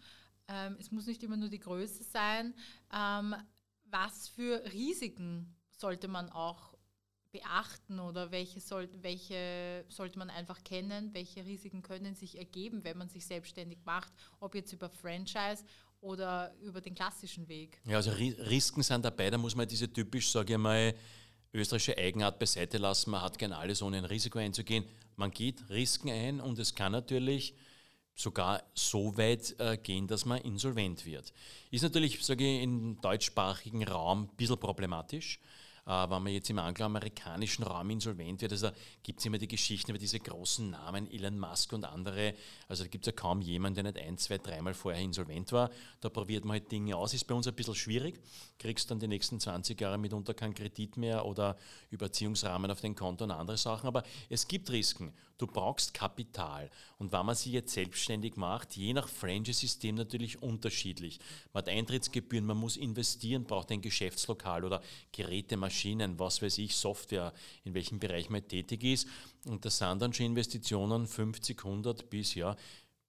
Ähm, 0.47 0.77
es 0.79 0.91
muss 0.91 1.07
nicht 1.07 1.23
immer 1.23 1.37
nur 1.37 1.49
die 1.49 1.59
Größe 1.59 2.03
sein. 2.03 2.53
Ähm, 2.93 3.35
was 3.85 4.27
für 4.27 4.63
Risiken 4.71 5.55
sollte 5.71 6.07
man 6.07 6.29
auch 6.29 6.73
beachten 7.31 7.99
oder 7.99 8.31
welche, 8.31 8.61
soll, 8.61 8.89
welche 9.01 9.85
sollte 9.89 10.19
man 10.19 10.29
einfach 10.29 10.63
kennen? 10.63 11.13
Welche 11.13 11.45
Risiken 11.45 11.81
können 11.81 12.15
sich 12.15 12.37
ergeben, 12.37 12.83
wenn 12.83 12.97
man 12.97 13.09
sich 13.09 13.25
selbstständig 13.25 13.79
macht, 13.85 14.13
ob 14.39 14.53
jetzt 14.55 14.71
über 14.71 14.89
Franchise 14.89 15.65
oder 15.99 16.53
über 16.61 16.79
den 16.79 16.93
klassischen 16.93 17.47
Weg? 17.47 17.81
Ja, 17.85 17.97
also 17.97 18.11
Risiken 18.11 18.83
sind 18.83 19.03
dabei, 19.03 19.31
da 19.31 19.37
muss 19.37 19.55
man 19.55 19.67
diese 19.67 19.91
typisch, 19.91 20.31
sage 20.31 20.53
ich 20.53 20.59
mal, 20.59 20.93
österreichische 21.53 21.97
Eigenart 21.97 22.39
beiseite 22.39 22.77
lassen. 22.77 23.11
Man 23.11 23.21
hat 23.21 23.37
gern 23.37 23.53
alles, 23.53 23.81
ohne 23.81 23.97
ein 23.97 24.05
Risiko 24.05 24.39
einzugehen. 24.39 24.85
Man 25.15 25.31
geht 25.31 25.69
Risiken 25.69 26.09
ein 26.09 26.41
und 26.41 26.57
es 26.59 26.73
kann 26.73 26.91
natürlich 26.91 27.53
sogar 28.15 28.63
so 28.73 29.17
weit 29.17 29.55
äh, 29.59 29.77
gehen, 29.77 30.07
dass 30.07 30.25
man 30.25 30.41
insolvent 30.41 31.05
wird. 31.05 31.33
Ist 31.71 31.83
natürlich, 31.83 32.23
sage 32.23 32.43
ich, 32.43 32.63
im 32.63 32.99
deutschsprachigen 33.01 33.83
Raum 33.87 34.23
ein 34.23 34.35
bisschen 34.35 34.59
problematisch. 34.59 35.39
Äh, 35.85 36.09
wenn 36.09 36.23
man 36.23 36.27
jetzt 36.27 36.49
im 36.49 36.59
angloamerikanischen 36.59 37.65
Raum 37.65 37.89
insolvent 37.89 38.41
wird, 38.41 38.53
also 38.53 38.69
gibt 39.03 39.19
es 39.19 39.25
immer 39.25 39.37
die 39.37 39.47
Geschichten 39.47 39.91
über 39.91 39.97
diese 39.97 40.19
großen 40.19 40.69
Namen, 40.69 41.11
Elon 41.11 41.37
Musk 41.37 41.73
und 41.73 41.83
andere. 41.83 42.33
Also 42.69 42.83
da 42.83 42.89
gibt 42.89 43.05
es 43.05 43.07
ja 43.07 43.11
kaum 43.11 43.41
jemanden, 43.41 43.83
der 43.83 43.91
nicht 43.91 43.97
ein, 43.97 44.17
zwei, 44.17 44.37
dreimal 44.37 44.73
vorher 44.73 45.01
insolvent 45.01 45.51
war. 45.51 45.69
Da 45.99 46.09
probiert 46.09 46.45
man 46.45 46.53
halt 46.53 46.71
Dinge 46.71 46.95
aus. 46.95 47.13
Ist 47.13 47.25
bei 47.25 47.35
uns 47.35 47.47
ein 47.47 47.55
bisschen 47.55 47.75
schwierig. 47.75 48.19
Kriegst 48.59 48.89
dann 48.91 48.99
die 48.99 49.07
nächsten 49.07 49.39
20 49.39 49.79
Jahre 49.79 49.97
mitunter 49.97 50.33
keinen 50.33 50.53
Kredit 50.53 50.95
mehr 50.95 51.25
oder 51.25 51.57
Überziehungsrahmen 51.89 52.71
auf 52.71 52.79
den 52.79 52.95
Konto 52.95 53.25
und 53.25 53.31
andere 53.31 53.57
Sachen. 53.57 53.87
Aber 53.87 54.03
es 54.29 54.47
gibt 54.47 54.69
Risiken. 54.71 55.13
Du 55.37 55.47
brauchst 55.47 55.93
Kapital. 55.93 56.69
Und 56.99 57.11
wenn 57.11 57.25
man 57.25 57.35
sich 57.35 57.51
jetzt 57.53 57.73
selbstständig 57.73 58.35
macht, 58.35 58.75
je 58.75 58.93
nach 58.93 59.07
Franchise-System 59.07 59.95
natürlich 59.95 60.41
unterschiedlich. 60.41 61.19
Man 61.51 61.61
hat 61.61 61.69
Eintrittsgebühren, 61.69 62.45
man 62.45 62.57
muss 62.57 62.77
investieren, 62.77 63.43
braucht 63.43 63.71
ein 63.71 63.81
Geschäftslokal 63.81 64.63
oder 64.63 64.81
Geräte, 65.11 65.57
Maschinen, 65.57 66.19
was 66.19 66.41
weiß 66.41 66.59
ich, 66.59 66.75
Software, 66.75 67.33
in 67.63 67.73
welchem 67.73 67.99
Bereich 67.99 68.29
man 68.29 68.47
tätig 68.47 68.83
ist. 68.83 69.07
Und 69.45 69.65
das 69.65 69.79
sind 69.79 70.01
dann 70.01 70.13
schon 70.13 70.27
Investitionen 70.27 71.07
50, 71.07 71.65
100 71.65 72.09
bis, 72.09 72.35
ja, 72.35 72.55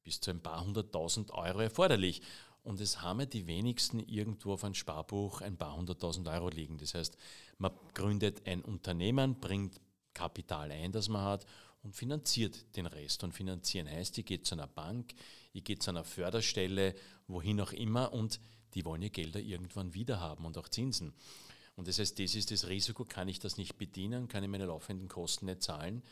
bis 0.03 0.21
zu 0.21 0.31
ein 0.31 0.41
paar 0.41 0.65
hunderttausend 0.65 1.31
Euro 1.33 1.61
erforderlich. 1.61 2.23
Und 2.63 2.81
es 2.81 3.03
haben 3.03 3.21
ja 3.21 3.27
die 3.27 3.47
wenigsten 3.47 4.01
irgendwo 4.01 4.55
auf 4.55 4.65
ein 4.65 4.75
Sparbuch 4.75 5.43
ein 5.43 5.59
paar 5.59 5.77
hunderttausend 5.77 6.27
Euro 6.29 6.49
liegen. 6.49 6.79
Das 6.79 6.95
heißt, 6.95 7.19
man 7.59 7.73
gründet 7.93 8.47
ein 8.47 8.63
Unternehmen, 8.63 9.39
bringt 9.39 9.79
Kapital 10.15 10.71
ein, 10.71 10.91
das 10.91 11.09
man 11.09 11.23
hat 11.23 11.45
und 11.85 11.95
finanziert 11.95 12.77
den 12.77 12.87
Rest. 12.87 13.23
Und 13.23 13.33
finanzieren 13.33 13.89
heißt, 13.89 14.19
ich 14.19 14.27
gehe 14.27 14.43
zu 14.43 14.55
einer 14.55 14.67
Bank, 14.67 15.15
ich 15.53 15.63
gehe 15.63 15.79
zu 15.79 15.91
einer 15.91 16.05
Förderstelle, 16.05 16.95
wohin 17.29 17.61
auch 17.61 17.73
immer 17.73 18.13
und 18.13 18.41
die 18.75 18.85
wollen 18.85 19.03
ihr 19.03 19.11
Gelder 19.11 19.39
irgendwann 19.39 19.95
wieder 19.95 20.19
haben 20.19 20.45
und 20.45 20.59
auch 20.59 20.69
Zinsen. 20.69 21.15
Und 21.77 21.87
das 21.87 21.99
heißt, 21.99 22.19
das 22.19 22.35
ist 22.35 22.51
das 22.51 22.69
Risiko, 22.69 23.05
kann 23.05 23.29
ich 23.29 23.39
das 23.39 23.57
nicht 23.57 23.77
bedienen, 23.77 24.29
kann 24.29 24.43
ich 24.43 24.51
meine 24.51 24.67
laufenden 24.67 25.09
Kosten 25.09 25.47
nicht 25.47 25.63
zahlen, 25.63 26.03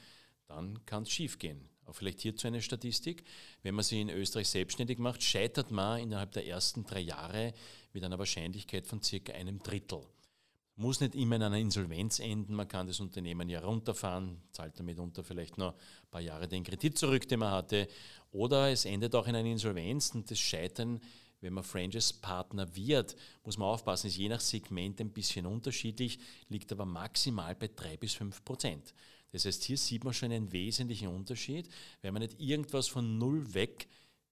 dann 0.46 0.84
kann 0.86 1.04
es 1.04 1.10
schief 1.10 1.38
gehen. 1.38 1.68
Auch 1.86 1.94
vielleicht 1.94 2.20
hierzu 2.20 2.46
eine 2.46 2.62
Statistik. 2.62 3.24
Wenn 3.62 3.74
man 3.74 3.84
sich 3.84 3.98
in 3.98 4.10
Österreich 4.10 4.48
selbstständig 4.48 4.98
macht, 4.98 5.22
scheitert 5.22 5.70
man 5.70 6.00
innerhalb 6.00 6.32
der 6.32 6.46
ersten 6.46 6.84
drei 6.84 7.00
Jahre 7.00 7.54
mit 7.92 8.04
einer 8.04 8.18
Wahrscheinlichkeit 8.18 8.86
von 8.86 9.02
circa 9.02 9.32
einem 9.32 9.60
Drittel. 9.60 10.02
Muss 10.76 11.00
nicht 11.00 11.14
immer 11.14 11.36
in 11.36 11.42
einer 11.42 11.58
Insolvenz 11.58 12.18
enden, 12.18 12.54
man 12.54 12.66
kann 12.66 12.86
das 12.86 13.00
Unternehmen 13.00 13.48
ja 13.48 13.60
runterfahren, 13.60 14.40
zahlt 14.52 14.78
damit 14.78 14.98
unter 14.98 15.22
vielleicht 15.22 15.58
noch 15.58 15.74
ein 15.74 16.10
paar 16.10 16.20
Jahre 16.20 16.48
den 16.48 16.64
Kredit 16.64 16.96
zurück, 16.96 17.28
den 17.28 17.40
man 17.40 17.52
hatte, 17.52 17.88
oder 18.30 18.70
es 18.70 18.84
endet 18.86 19.14
auch 19.14 19.26
in 19.26 19.36
einer 19.36 19.48
Insolvenz 19.48 20.14
und 20.14 20.30
das 20.30 20.38
Scheitern 20.38 21.00
wenn 21.42 21.52
man 21.52 21.64
Franchise-Partner 21.64 22.74
wird, 22.74 23.16
muss 23.44 23.58
man 23.58 23.68
aufpassen, 23.68 24.06
ist 24.06 24.16
je 24.16 24.28
nach 24.28 24.40
Segment 24.40 25.00
ein 25.00 25.10
bisschen 25.10 25.44
unterschiedlich, 25.44 26.18
liegt 26.48 26.72
aber 26.72 26.86
maximal 26.86 27.54
bei 27.54 27.68
3 27.68 27.96
bis 27.96 28.14
5 28.14 28.44
Prozent. 28.44 28.94
Das 29.32 29.44
heißt, 29.44 29.64
hier 29.64 29.76
sieht 29.76 30.04
man 30.04 30.14
schon 30.14 30.30
einen 30.30 30.52
wesentlichen 30.52 31.08
Unterschied, 31.08 31.68
weil 32.00 32.12
man 32.12 32.22
nicht 32.22 32.40
irgendwas 32.40 32.86
von 32.86 33.18
null 33.18 33.52
weg 33.54 33.88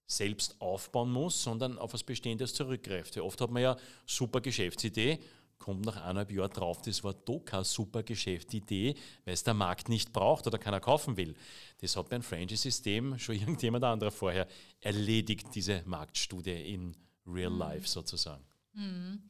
selbst 0.07 0.59
aufbauen 0.59 1.11
muss, 1.11 1.41
sondern 1.41 1.77
auf 1.77 1.93
was 1.93 2.03
Bestehendes 2.03 2.53
zurückgreift. 2.53 3.17
Oft 3.17 3.41
hat 3.41 3.51
man 3.51 3.63
ja 3.63 3.77
super 4.05 4.41
Geschäftsidee, 4.41 5.19
kommt 5.61 5.85
nach 5.85 5.97
eineinhalb 5.97 6.31
Jahren 6.31 6.51
drauf, 6.51 6.81
das 6.81 7.03
war 7.03 7.13
doch 7.13 7.39
keine 7.39 7.63
super 7.63 8.03
Geschäftsidee, 8.03 8.95
weil 9.23 9.33
es 9.33 9.43
der 9.43 9.53
Markt 9.53 9.89
nicht 9.89 10.11
braucht 10.11 10.47
oder 10.47 10.57
keiner 10.57 10.79
kaufen 10.79 11.15
will. 11.17 11.35
Das 11.79 11.95
hat 11.95 12.09
beim 12.09 12.23
Franchise-System 12.23 13.17
schon 13.19 13.35
irgendjemand 13.35 13.83
anderer 13.83 14.11
vorher 14.11 14.47
erledigt, 14.79 15.47
diese 15.53 15.83
Marktstudie 15.85 16.73
in 16.73 16.97
Real 17.27 17.51
mhm. 17.51 17.59
Life 17.59 17.87
sozusagen. 17.87 18.43
Mhm. 18.73 19.21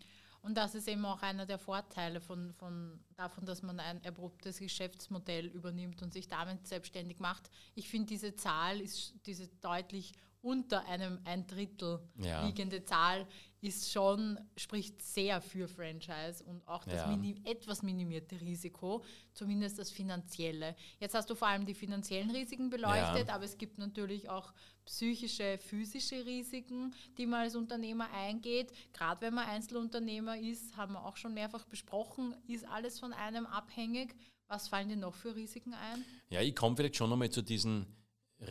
Und 0.41 0.55
das 0.55 0.73
ist 0.73 0.87
eben 0.87 1.05
auch 1.05 1.21
einer 1.21 1.45
der 1.45 1.59
Vorteile 1.59 2.19
von, 2.19 2.51
von, 2.53 2.99
davon, 3.15 3.45
dass 3.45 3.61
man 3.61 3.79
ein 3.79 4.03
abruptes 4.03 4.57
Geschäftsmodell 4.57 5.45
übernimmt 5.47 6.01
und 6.01 6.13
sich 6.13 6.27
damit 6.27 6.65
selbstständig 6.65 7.19
macht. 7.19 7.51
Ich 7.75 7.89
finde, 7.89 8.07
diese 8.07 8.35
Zahl 8.35 8.81
ist 8.81 9.13
diese 9.27 9.47
deutlich 9.61 10.13
unter 10.41 10.87
einem 10.87 11.19
ein 11.23 11.45
Drittel 11.47 11.99
ja. 12.17 12.45
liegende 12.45 12.83
Zahl 12.83 13.27
ist 13.61 13.91
schon, 13.91 14.39
spricht 14.57 15.01
sehr 15.03 15.39
für 15.39 15.67
Franchise 15.67 16.43
und 16.43 16.67
auch 16.67 16.83
das 16.83 17.01
ja. 17.01 17.07
minim, 17.07 17.37
etwas 17.45 17.83
minimierte 17.83 18.41
Risiko, 18.41 19.03
zumindest 19.33 19.77
das 19.77 19.91
finanzielle. 19.91 20.75
Jetzt 20.99 21.13
hast 21.13 21.29
du 21.29 21.35
vor 21.35 21.47
allem 21.47 21.65
die 21.65 21.75
finanziellen 21.75 22.31
Risiken 22.31 22.71
beleuchtet, 22.71 23.27
ja. 23.27 23.35
aber 23.35 23.45
es 23.45 23.59
gibt 23.59 23.77
natürlich 23.77 24.29
auch 24.29 24.51
psychische, 24.85 25.59
physische 25.59 26.25
Risiken, 26.25 26.95
die 27.19 27.27
man 27.27 27.41
als 27.41 27.55
Unternehmer 27.55 28.09
eingeht. 28.11 28.71
Gerade 28.93 29.21
wenn 29.21 29.35
man 29.35 29.47
Einzelunternehmer 29.47 30.39
ist, 30.39 30.75
haben 30.75 30.93
wir 30.93 31.05
auch 31.05 31.17
schon 31.17 31.35
mehrfach 31.35 31.65
besprochen, 31.65 32.35
ist 32.47 32.67
alles 32.67 32.99
von 32.99 33.13
einem 33.13 33.45
abhängig. 33.45 34.15
Was 34.47 34.67
fallen 34.67 34.89
dir 34.89 34.97
noch 34.97 35.13
für 35.13 35.35
Risiken 35.35 35.73
ein? 35.75 36.03
Ja, 36.29 36.41
ich 36.41 36.55
komme 36.55 36.75
vielleicht 36.75 36.95
schon 36.95 37.11
nochmal 37.11 37.29
zu 37.29 37.43
diesen 37.43 37.85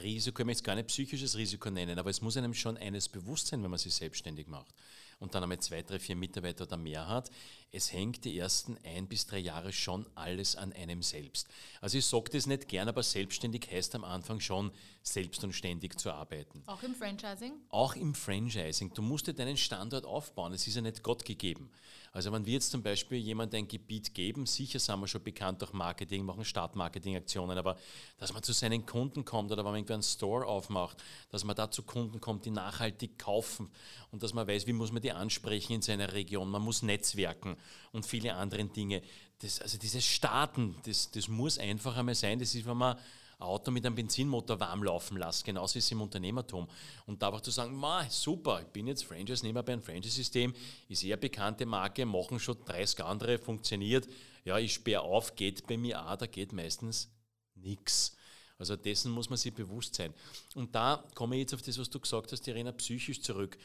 Risiko, 0.02 0.42
ich 0.42 0.46
möchte 0.46 0.60
es 0.60 0.64
gar 0.64 0.74
nicht 0.76 0.88
psychisches 0.88 1.36
Risiko 1.36 1.70
nennen, 1.70 1.98
aber 1.98 2.10
es 2.10 2.20
muss 2.20 2.36
einem 2.36 2.54
schon 2.54 2.76
eines 2.76 3.08
bewusst 3.08 3.48
sein, 3.48 3.62
wenn 3.62 3.70
man 3.70 3.78
sich 3.78 3.94
selbstständig 3.94 4.46
macht 4.46 4.72
und 5.18 5.34
dann 5.34 5.42
einmal 5.42 5.58
zwei, 5.60 5.82
drei, 5.82 5.98
vier 5.98 6.16
Mitarbeiter 6.16 6.64
oder 6.64 6.76
mehr 6.76 7.06
hat. 7.08 7.30
Es 7.72 7.92
hängt 7.92 8.24
die 8.24 8.36
ersten 8.36 8.76
ein 8.84 9.06
bis 9.06 9.26
drei 9.26 9.38
Jahre 9.38 9.72
schon 9.72 10.04
alles 10.16 10.56
an 10.56 10.72
einem 10.72 11.02
selbst. 11.02 11.46
Also 11.80 11.98
ich 11.98 12.04
sage 12.04 12.30
das 12.32 12.46
nicht 12.46 12.66
gern, 12.66 12.88
aber 12.88 13.04
selbstständig 13.04 13.70
heißt 13.70 13.94
am 13.94 14.02
Anfang 14.02 14.40
schon, 14.40 14.72
selbst 15.02 15.42
und 15.44 15.52
ständig 15.52 15.98
zu 15.98 16.12
arbeiten. 16.12 16.62
Auch 16.66 16.82
im 16.82 16.94
Franchising? 16.94 17.52
Auch 17.70 17.94
im 17.94 18.14
Franchising. 18.14 18.92
Du 18.92 19.02
musst 19.02 19.28
dir 19.28 19.34
deinen 19.34 19.56
Standort 19.56 20.04
aufbauen. 20.04 20.52
Es 20.52 20.66
ist 20.66 20.74
ja 20.74 20.82
nicht 20.82 21.02
Gott 21.02 21.24
gegeben. 21.24 21.70
Also 22.12 22.32
wenn 22.32 22.44
wir 22.44 22.54
jetzt 22.54 22.72
zum 22.72 22.82
Beispiel 22.82 23.18
jemand 23.18 23.54
ein 23.54 23.68
Gebiet 23.68 24.14
geben, 24.14 24.44
sicher 24.44 24.80
sind 24.80 24.98
wir 25.00 25.06
schon 25.06 25.22
bekannt 25.22 25.62
durch 25.62 25.72
Marketing, 25.72 26.24
machen 26.24 26.44
Startmarketing-Aktionen, 26.44 27.56
aber 27.56 27.76
dass 28.18 28.32
man 28.32 28.42
zu 28.42 28.52
seinen 28.52 28.84
Kunden 28.84 29.24
kommt 29.24 29.52
oder 29.52 29.58
wenn 29.58 29.70
man 29.70 29.76
irgendwie 29.76 29.94
einen 29.94 30.02
Store 30.02 30.44
aufmacht, 30.44 31.02
dass 31.30 31.44
man 31.44 31.54
da 31.54 31.70
zu 31.70 31.84
Kunden 31.84 32.20
kommt, 32.20 32.46
die 32.46 32.50
nachhaltig 32.50 33.16
kaufen 33.16 33.70
und 34.10 34.24
dass 34.24 34.34
man 34.34 34.48
weiß, 34.48 34.66
wie 34.66 34.72
muss 34.72 34.90
man 34.90 35.02
die 35.02 35.12
ansprechen 35.12 35.74
in 35.74 35.82
seiner 35.82 36.12
Region, 36.12 36.50
man 36.50 36.62
muss 36.62 36.82
netzwerken 36.82 37.56
und 37.92 38.06
viele 38.06 38.34
andere 38.34 38.64
Dinge. 38.64 39.02
Das, 39.38 39.60
also 39.60 39.78
dieses 39.78 40.04
Starten, 40.04 40.76
das, 40.84 41.10
das 41.10 41.28
muss 41.28 41.58
einfach 41.58 41.96
einmal 41.96 42.14
sein, 42.14 42.38
das 42.38 42.54
ist, 42.54 42.66
wenn 42.66 42.76
man 42.76 42.96
ein 42.96 43.02
Auto 43.46 43.70
mit 43.70 43.86
einem 43.86 43.94
Benzinmotor 43.94 44.60
warm 44.60 44.82
laufen 44.82 45.16
lassen. 45.16 45.44
Genauso 45.44 45.78
ist 45.78 45.86
es 45.86 45.92
im 45.92 46.02
Unternehmertum. 46.02 46.68
Und 47.06 47.22
da 47.22 47.28
einfach 47.28 47.40
zu 47.40 47.50
sagen, 47.50 47.82
super, 48.10 48.60
ich 48.60 48.68
bin 48.68 48.86
jetzt 48.86 49.04
Franchise-Nehmer 49.04 49.62
bei 49.62 49.72
einem 49.72 49.82
Franchise-System, 49.82 50.54
ist 50.88 51.02
eher 51.02 51.16
bekannte 51.16 51.64
Marke, 51.64 52.04
machen 52.04 52.38
schon 52.38 52.62
30 52.64 53.02
andere, 53.02 53.38
funktioniert. 53.38 54.06
Ja, 54.44 54.58
ich 54.58 54.74
sperre 54.74 55.02
auf, 55.02 55.34
geht 55.36 55.66
bei 55.66 55.76
mir 55.76 56.06
auch, 56.06 56.16
da 56.16 56.26
geht 56.26 56.52
meistens 56.52 57.08
nichts. 57.54 58.16
Also 58.58 58.76
dessen 58.76 59.10
muss 59.10 59.30
man 59.30 59.38
sich 59.38 59.54
bewusst 59.54 59.94
sein. 59.94 60.12
Und 60.54 60.74
da 60.74 61.02
komme 61.14 61.36
ich 61.36 61.40
jetzt 61.40 61.54
auf 61.54 61.62
das, 61.62 61.78
was 61.78 61.88
du 61.88 61.98
gesagt 61.98 62.30
hast, 62.30 62.46
Irena, 62.46 62.72
psychisch 62.72 63.22
zurück. 63.22 63.56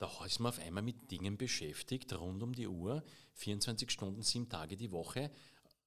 Da 0.00 0.24
ist 0.24 0.40
man 0.40 0.48
auf 0.48 0.58
einmal 0.58 0.82
mit 0.82 1.10
Dingen 1.10 1.36
beschäftigt, 1.36 2.18
rund 2.18 2.42
um 2.42 2.54
die 2.54 2.66
Uhr, 2.66 3.04
24 3.34 3.90
Stunden, 3.90 4.22
sieben 4.22 4.48
Tage 4.48 4.74
die 4.74 4.90
Woche, 4.92 5.30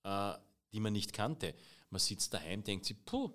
äh, 0.03 0.33
die 0.71 0.79
man 0.79 0.93
nicht 0.93 1.13
kannte. 1.13 1.55
Man 1.89 1.99
sitzt 1.99 2.31
daheim, 2.31 2.63
denkt 2.63 2.85
sich, 2.85 3.03
puh, 3.05 3.33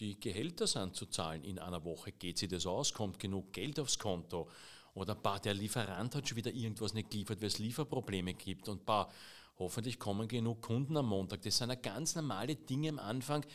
die 0.00 0.18
Gehälter 0.18 0.66
sind 0.66 0.96
zu 0.96 1.06
zahlen 1.06 1.44
in 1.44 1.60
einer 1.60 1.84
Woche. 1.84 2.10
Geht 2.10 2.36
sich 2.38 2.48
das 2.48 2.66
aus? 2.66 2.92
Kommt 2.92 3.20
genug 3.20 3.52
Geld 3.52 3.78
aufs 3.78 3.96
Konto? 3.96 4.50
Oder 4.94 5.14
bah, 5.14 5.38
der 5.38 5.54
Lieferant 5.54 6.16
hat 6.16 6.28
schon 6.28 6.36
wieder 6.36 6.52
irgendwas 6.52 6.94
nicht 6.94 7.10
geliefert, 7.10 7.40
weil 7.40 7.46
es 7.46 7.60
Lieferprobleme 7.60 8.34
gibt. 8.34 8.68
Und 8.68 8.84
bah, 8.84 9.08
hoffentlich 9.60 10.00
kommen 10.00 10.26
genug 10.26 10.62
Kunden 10.62 10.96
am 10.96 11.06
Montag. 11.06 11.42
Das 11.42 11.58
sind 11.58 11.68
ja 11.68 11.76
ganz 11.76 12.16
normale 12.16 12.56
Dinge 12.56 12.88
am 12.88 12.98
Anfang, 12.98 13.46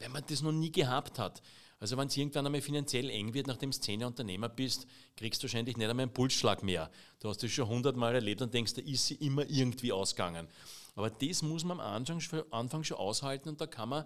wenn 0.00 0.10
man 0.10 0.24
das 0.26 0.42
noch 0.42 0.50
nie 0.50 0.72
gehabt 0.72 1.20
hat. 1.20 1.42
Also 1.82 1.96
wenn 1.96 2.06
es 2.06 2.16
irgendwann 2.16 2.46
einmal 2.46 2.60
finanziell 2.60 3.10
eng 3.10 3.34
wird, 3.34 3.48
nachdem 3.48 3.72
du 3.72 3.80
zehn 3.80 4.04
Unternehmer 4.04 4.48
bist, 4.48 4.86
kriegst 5.16 5.42
du 5.42 5.48
wahrscheinlich 5.48 5.76
nicht 5.76 5.90
einmal 5.90 6.04
einen 6.04 6.12
Pulsschlag 6.12 6.62
mehr. 6.62 6.88
Du 7.18 7.28
hast 7.28 7.42
das 7.42 7.50
schon 7.50 7.66
hundertmal 7.66 8.14
erlebt 8.14 8.40
und 8.40 8.54
denkst, 8.54 8.74
da 8.74 8.82
ist 8.82 9.04
sie 9.08 9.16
immer 9.16 9.50
irgendwie 9.50 9.90
ausgegangen. 9.90 10.46
Aber 10.94 11.10
das 11.10 11.42
muss 11.42 11.64
man 11.64 11.80
am 11.80 12.20
Anfang 12.52 12.84
schon 12.84 12.96
aushalten 12.96 13.48
und 13.48 13.60
da 13.60 13.66
kann 13.66 13.88
man 13.88 14.04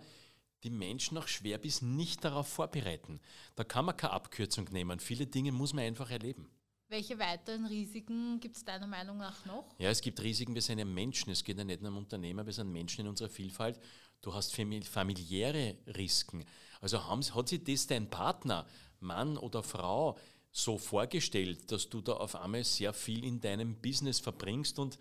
die 0.64 0.70
Menschen 0.70 1.18
auch 1.18 1.28
schwer 1.28 1.58
bis 1.58 1.82
nicht 1.82 2.24
darauf 2.24 2.48
vorbereiten. 2.48 3.20
Da 3.56 3.64
kann 3.64 3.84
man 3.84 3.94
keine 3.94 4.14
Abkürzung 4.14 4.64
nehmen. 4.70 4.98
Viele 4.98 5.26
Dinge 5.26 5.52
muss 5.52 5.74
man 5.74 5.84
einfach 5.84 6.10
erleben. 6.10 6.48
Welche 6.88 7.18
weiteren 7.18 7.66
Risiken 7.66 8.38
gibt 8.38 8.56
es 8.56 8.64
deiner 8.64 8.86
Meinung 8.86 9.18
nach 9.18 9.44
noch? 9.44 9.64
Ja, 9.78 9.90
es 9.90 10.00
gibt 10.00 10.20
Risiken, 10.22 10.54
wir 10.54 10.62
sind 10.62 10.78
ja 10.78 10.84
Menschen. 10.84 11.32
Es 11.32 11.42
geht 11.42 11.58
ja 11.58 11.64
nicht 11.64 11.82
nur 11.82 11.90
um 11.90 11.98
Unternehmer, 11.98 12.46
wir 12.46 12.52
sind 12.52 12.70
Menschen 12.70 13.00
in 13.00 13.08
unserer 13.08 13.28
Vielfalt. 13.28 13.80
Du 14.22 14.32
hast 14.32 14.54
familiäre 14.54 15.76
Risiken. 15.96 16.44
Also 16.80 17.04
hat 17.04 17.48
sich 17.48 17.64
das 17.64 17.88
dein 17.88 18.08
Partner, 18.08 18.66
Mann 19.00 19.36
oder 19.36 19.64
Frau, 19.64 20.16
so 20.52 20.78
vorgestellt, 20.78 21.72
dass 21.72 21.88
du 21.88 22.00
da 22.00 22.12
auf 22.12 22.36
einmal 22.36 22.62
sehr 22.62 22.92
viel 22.92 23.24
in 23.24 23.40
deinem 23.40 23.74
Business 23.74 24.20
verbringst 24.20 24.78
und 24.78 24.96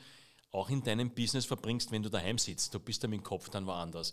auch 0.52 0.70
in 0.72 0.82
deinem 0.82 1.12
Business 1.12 1.46
verbringst, 1.46 1.92
wenn 1.92 2.02
du 2.02 2.10
daheim 2.10 2.40
sitzt. 2.40 2.74
Du 2.74 2.80
bist 2.80 3.04
ja 3.04 3.10
mit 3.10 3.20
dem 3.20 3.24
Kopf 3.24 3.50
dann 3.50 3.68
woanders. 3.68 4.12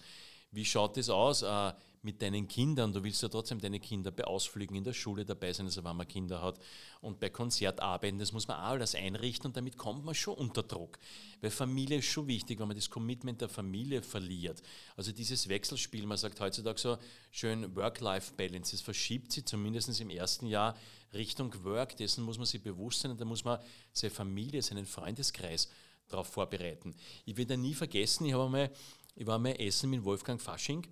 Wie 0.54 0.66
schaut 0.66 0.98
es 0.98 1.08
aus 1.08 1.40
äh, 1.40 1.72
mit 2.02 2.20
deinen 2.20 2.46
Kindern? 2.46 2.92
Du 2.92 3.02
willst 3.02 3.22
ja 3.22 3.28
trotzdem 3.30 3.58
deine 3.58 3.80
Kinder 3.80 4.10
bei 4.10 4.24
Ausflügen 4.24 4.76
in 4.76 4.84
der 4.84 4.92
Schule 4.92 5.24
dabei 5.24 5.50
sein, 5.54 5.64
also 5.64 5.82
wenn 5.82 5.96
man 5.96 6.06
Kinder 6.06 6.42
hat. 6.42 6.58
Und 7.00 7.18
bei 7.18 7.30
Konzertarbeiten, 7.30 8.18
das 8.18 8.32
muss 8.32 8.46
man 8.46 8.58
auch 8.58 8.64
alles 8.64 8.94
einrichten 8.94 9.46
und 9.46 9.56
damit 9.56 9.78
kommt 9.78 10.04
man 10.04 10.14
schon 10.14 10.34
unter 10.34 10.62
Druck. 10.62 10.98
Weil 11.40 11.50
Familie 11.50 11.98
ist 11.98 12.04
schon 12.04 12.26
wichtig, 12.26 12.60
wenn 12.60 12.68
man 12.68 12.76
das 12.76 12.90
Commitment 12.90 13.40
der 13.40 13.48
Familie 13.48 14.02
verliert. 14.02 14.62
Also 14.94 15.10
dieses 15.10 15.48
Wechselspiel, 15.48 16.04
man 16.04 16.18
sagt 16.18 16.38
heutzutage 16.38 16.78
so 16.78 16.98
schön 17.30 17.74
Work-Life-Balance, 17.74 18.76
es 18.76 18.82
verschiebt 18.82 19.32
sich 19.32 19.46
zumindest 19.46 19.98
im 20.02 20.10
ersten 20.10 20.46
Jahr 20.46 20.76
Richtung 21.14 21.64
Work, 21.64 21.96
dessen 21.96 22.24
muss 22.24 22.36
man 22.36 22.46
sich 22.46 22.62
bewusst 22.62 23.00
sein 23.00 23.10
und 23.10 23.20
da 23.20 23.24
muss 23.24 23.42
man 23.42 23.58
seine 23.92 24.10
Familie, 24.10 24.60
seinen 24.60 24.84
Freundeskreis 24.84 25.70
darauf 26.12 26.28
vorbereiten. 26.28 26.94
Ich 27.24 27.36
werde 27.36 27.56
nie 27.56 27.74
vergessen, 27.74 28.26
ich, 28.26 28.32
habe 28.32 28.44
einmal, 28.44 28.70
ich 29.14 29.26
war 29.26 29.38
mal 29.38 29.50
essen 29.60 29.90
mit 29.90 30.04
Wolfgang 30.04 30.40
Fasching, 30.40 30.86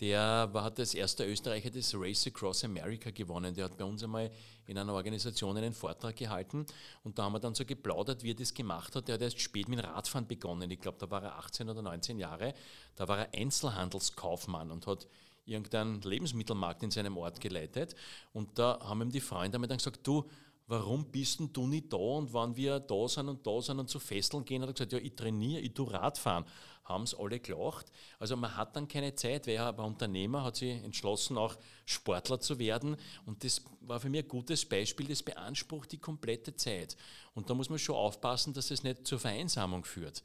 der 0.00 0.48
war, 0.52 0.64
hat 0.64 0.80
als 0.80 0.94
erster 0.94 1.28
Österreicher 1.28 1.70
das 1.70 1.94
Race 1.94 2.26
Across 2.26 2.64
America 2.64 3.10
gewonnen. 3.10 3.54
Der 3.54 3.66
hat 3.66 3.76
bei 3.76 3.84
uns 3.84 4.02
einmal 4.02 4.30
in 4.66 4.78
einer 4.78 4.94
Organisation 4.94 5.56
einen 5.58 5.74
Vortrag 5.74 6.16
gehalten 6.16 6.64
und 7.04 7.18
da 7.18 7.24
haben 7.24 7.34
wir 7.34 7.38
dann 7.38 7.54
so 7.54 7.66
geplaudert, 7.66 8.22
wie 8.22 8.30
er 8.30 8.34
das 8.34 8.54
gemacht 8.54 8.96
hat. 8.96 9.08
Der 9.08 9.16
hat 9.16 9.22
erst 9.22 9.40
spät 9.40 9.68
mit 9.68 9.84
Radfahren 9.84 10.26
begonnen. 10.26 10.70
Ich 10.70 10.80
glaube, 10.80 10.96
da 10.98 11.10
war 11.10 11.22
er 11.22 11.36
18 11.36 11.68
oder 11.68 11.82
19 11.82 12.18
Jahre. 12.18 12.54
Da 12.96 13.08
war 13.08 13.18
er 13.18 13.38
Einzelhandelskaufmann 13.38 14.70
und 14.70 14.86
hat 14.86 15.06
irgendeinen 15.44 16.00
Lebensmittelmarkt 16.00 16.82
in 16.82 16.90
seinem 16.90 17.18
Ort 17.18 17.38
geleitet. 17.38 17.94
Und 18.32 18.58
da 18.58 18.80
haben 18.82 19.02
ihm 19.02 19.10
die 19.10 19.20
Freunde 19.20 19.56
einmal 19.56 19.68
dann 19.68 19.78
gesagt, 19.78 20.06
du, 20.06 20.24
warum 20.70 21.04
bist 21.10 21.40
denn 21.40 21.52
du 21.52 21.66
nicht 21.66 21.92
da? 21.92 21.96
Und 21.96 22.32
wenn 22.32 22.56
wir 22.56 22.78
da 22.78 23.08
sind 23.08 23.28
und 23.28 23.44
da 23.44 23.60
sind 23.60 23.80
und 23.80 23.90
zu 23.90 23.98
Fesseln 23.98 24.44
gehen, 24.44 24.62
hat 24.62 24.70
er 24.70 24.72
gesagt, 24.72 24.92
ja, 24.92 24.98
ich 24.98 25.16
trainiere, 25.16 25.60
ich 25.60 25.74
tue 25.74 25.92
Radfahren. 25.92 26.44
Haben 26.84 27.04
es 27.04 27.14
alle 27.14 27.40
gelacht. 27.40 27.90
Also 28.18 28.36
man 28.36 28.56
hat 28.56 28.74
dann 28.74 28.88
keine 28.88 29.14
Zeit, 29.14 29.46
weil 29.46 29.54
er 29.54 29.76
war 29.76 29.84
Unternehmer, 29.84 30.44
hat 30.44 30.56
sich 30.56 30.82
entschlossen, 30.82 31.36
auch 31.38 31.56
Sportler 31.84 32.40
zu 32.40 32.58
werden. 32.58 32.96
Und 33.26 33.44
das 33.44 33.62
war 33.80 34.00
für 34.00 34.08
mich 34.08 34.22
ein 34.22 34.28
gutes 34.28 34.64
Beispiel, 34.64 35.06
das 35.06 35.22
beansprucht 35.22 35.92
die 35.92 35.98
komplette 35.98 36.54
Zeit. 36.54 36.96
Und 37.34 37.50
da 37.50 37.54
muss 37.54 37.68
man 37.68 37.78
schon 37.78 37.96
aufpassen, 37.96 38.54
dass 38.54 38.70
es 38.70 38.82
nicht 38.82 39.06
zur 39.06 39.18
Vereinsamung 39.18 39.84
führt. 39.84 40.22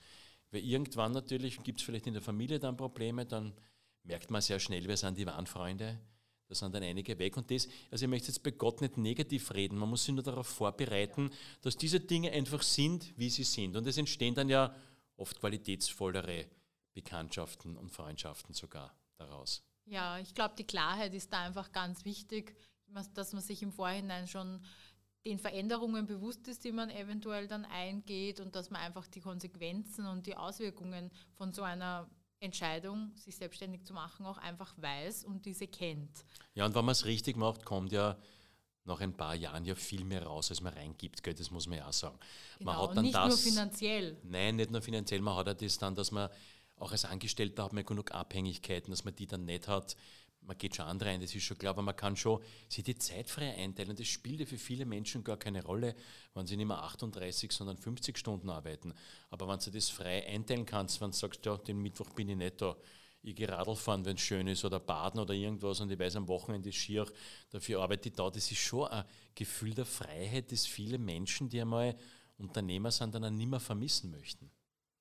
Weil 0.52 0.64
irgendwann 0.64 1.12
natürlich 1.12 1.62
gibt 1.64 1.80
es 1.80 1.86
vielleicht 1.86 2.08
in 2.08 2.14
der 2.14 2.22
Familie 2.22 2.60
dann 2.60 2.78
Probleme, 2.78 3.26
dann 3.26 3.54
merkt 4.04 4.30
man 4.30 4.42
sehr 4.42 4.60
schnell, 4.60 4.88
wer 4.88 4.98
sind 4.98 5.18
die 5.18 5.26
Warnfreunde 5.26 6.00
da 6.48 6.56
sind 6.56 6.74
dann 6.76 6.84
einige 6.84 7.18
weg. 7.18 7.38
Und 7.38 7.50
das, 7.50 7.68
also 7.92 8.06
ich 8.06 8.10
möchte 8.10 8.28
jetzt 8.28 8.44
bei 8.44 8.52
Gott 8.52 8.82
nicht 8.82 8.98
negativ 8.98 9.54
reden, 9.54 9.78
man 9.78 9.90
muss 9.90 10.06
sich 10.06 10.14
nur 10.14 10.24
darauf 10.24 10.48
vorbereiten, 10.48 11.32
dass 11.62 11.76
diese 11.78 12.00
Dinge 12.00 12.32
einfach 12.32 12.62
sind, 12.62 13.18
wie 13.18 13.30
sie 13.30 13.44
sind. 13.44 13.76
Und 13.76 13.88
es 13.88 13.98
entstehen 13.98 14.36
dann 14.36 14.50
ja 14.50 14.76
oft 15.18 15.40
qualitätsvollere 15.40 16.46
Bekanntschaften 16.94 17.78
und 17.78 17.92
Freundschaften 17.92 18.54
sogar 18.54 18.96
daraus. 19.18 19.64
Ja, 19.86 20.18
ich 20.20 20.34
glaube, 20.34 20.56
die 20.58 20.66
Klarheit 20.66 21.14
ist 21.14 21.32
da 21.32 21.42
einfach 21.42 21.72
ganz 21.72 22.06
wichtig, 22.06 22.56
dass 23.14 23.34
man 23.34 23.42
sich 23.42 23.62
im 23.62 23.72
Vorhinein 23.72 24.28
schon 24.28 24.62
den 25.26 25.40
Veränderungen 25.40 26.06
bewusst 26.06 26.48
ist, 26.48 26.64
die 26.64 26.72
man 26.72 26.90
eventuell 26.90 27.48
dann 27.48 27.66
eingeht 27.66 28.40
und 28.40 28.56
dass 28.56 28.70
man 28.70 28.82
einfach 28.82 29.08
die 29.08 29.22
Konsequenzen 29.22 30.06
und 30.06 30.28
die 30.28 30.38
Auswirkungen 30.38 31.12
von 31.34 31.52
so 31.52 31.64
einer 31.64 32.10
Entscheidung, 32.46 33.12
sich 33.16 33.36
selbstständig 33.36 33.84
zu 33.84 33.94
machen, 33.94 34.26
auch 34.26 34.38
einfach 34.38 34.74
weiß 34.78 35.26
und 35.26 35.46
diese 35.46 35.68
kennt. 35.68 36.26
Ja, 36.54 36.66
und 36.66 36.76
wenn 36.76 36.86
man 36.86 36.94
es 36.94 37.06
richtig 37.06 37.36
macht, 37.38 37.66
kommt 37.66 37.92
ja 37.92 38.18
nach 38.86 39.00
ein 39.02 39.14
paar 39.14 39.36
Jahren 39.36 39.66
ja 39.66 39.76
viel 39.76 40.04
mehr 40.04 40.24
raus, 40.24 40.50
als 40.52 40.62
man 40.62 40.74
reingibt, 40.74 41.24
gell? 41.24 41.34
das 41.34 41.52
muss 41.52 41.68
man 41.68 41.80
ja 41.80 41.88
auch 41.88 41.94
sagen. 41.94 42.18
Genau, 42.60 42.72
man 42.72 42.82
hat 42.82 42.98
dann 42.98 43.04
nicht 43.04 43.16
das, 43.16 43.30
nur 43.30 43.38
finanziell. 43.38 44.18
Nein, 44.24 44.56
nicht 44.56 44.72
nur 44.72 44.82
finanziell, 44.82 45.22
man 45.22 45.36
hat 45.36 45.48
ja 45.48 45.54
das 45.54 45.78
dann, 45.78 45.96
dass 45.96 46.12
man 46.12 46.30
auch 46.78 46.92
als 46.92 47.06
Angestellter 47.06 47.64
hat 47.64 47.74
man 47.74 47.86
genug 47.86 48.12
Abhängigkeiten, 48.12 48.92
dass 48.92 49.06
man 49.06 49.16
die 49.16 49.28
dann 49.28 49.46
nicht 49.46 49.68
hat, 49.68 49.96
man 50.46 50.58
geht 50.58 50.76
schon 50.76 50.86
andere 50.86 51.10
ein, 51.10 51.22
das 51.22 51.34
ist 51.34 51.44
schon 51.44 51.58
klar, 51.58 51.72
aber 51.72 51.82
man 51.82 51.96
kann 51.96 52.16
schon 52.16 52.42
sich 52.70 52.84
die 52.84 52.98
Zeit 52.98 53.30
frei 53.30 53.56
einteilen. 53.56 53.96
Das 53.96 54.08
spielt 54.08 54.40
ja 54.40 54.46
für 54.46 54.58
viele 54.58 54.86
Menschen 54.86 55.24
gar 55.24 55.38
keine 55.38 55.64
Rolle, 55.64 55.96
wenn 56.34 56.46
sie 56.46 56.58
nicht 56.58 56.68
mehr 56.68 56.82
38, 56.82 57.52
sondern 57.52 57.78
50 57.78 58.18
Stunden 58.18 58.50
arbeiten. 58.50 58.94
Aber 59.30 59.48
wenn 59.48 59.60
du 59.60 59.72
das 59.72 59.90
frei 59.90 60.26
einteilen 60.28 60.66
kannst, 60.66 61.02
wenn 61.02 61.12
du 61.12 61.18
sagst, 61.18 61.46
ja, 61.46 61.58
den 61.58 61.82
Mittwoch 61.82 62.10
bin 62.12 62.30
ich 62.30 62.38
nicht 62.38 62.62
da, 62.62 62.76
ich 63.22 63.36
gehe 63.36 63.50
Radl 63.50 63.76
fahren, 63.76 64.06
wenn 64.06 64.16
es 64.16 64.22
schön 64.22 64.48
ist, 64.48 64.64
oder 64.66 64.80
baden 64.80 65.20
oder 65.20 65.34
irgendwas 65.34 65.80
und 65.80 65.92
ich 65.92 65.98
weiß, 65.98 66.16
am 66.16 66.28
Wochenende 66.28 66.70
ist 66.70 66.76
schier, 66.76 67.12
dafür 67.50 67.82
arbeite 67.82 68.10
ich 68.10 68.16
da. 68.16 68.30
Das 68.30 68.52
ist 68.52 68.60
schon 68.60 68.88
ein 68.88 69.04
Gefühl 69.34 69.74
der 69.74 69.86
Freiheit, 69.86 70.52
das 70.52 70.68
viele 70.68 71.00
Menschen, 71.00 71.50
die 71.50 71.60
einmal 71.60 71.96
Unternehmer 72.38 72.92
sind, 72.92 73.16
dann 73.16 73.24
auch 73.24 73.30
nicht 73.32 73.50
mehr 73.50 73.60
vermissen 73.60 74.12
möchten. 74.12 74.52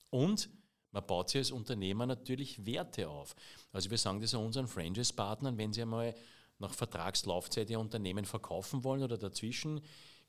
Und 0.08 0.48
man 0.94 1.04
baut 1.04 1.28
sich 1.28 1.40
als 1.40 1.50
Unternehmer 1.50 2.06
natürlich 2.06 2.64
Werte 2.64 3.10
auf. 3.10 3.34
Also 3.72 3.90
wir 3.90 3.98
sagen 3.98 4.20
das 4.20 4.32
ja 4.32 4.38
unseren 4.38 4.68
Franchise-Partnern, 4.68 5.58
wenn 5.58 5.72
sie 5.72 5.82
einmal 5.82 6.14
nach 6.60 6.72
Vertragslaufzeit 6.72 7.68
ihr 7.68 7.80
Unternehmen 7.80 8.24
verkaufen 8.24 8.84
wollen 8.84 9.02
oder 9.02 9.18
dazwischen, 9.18 9.80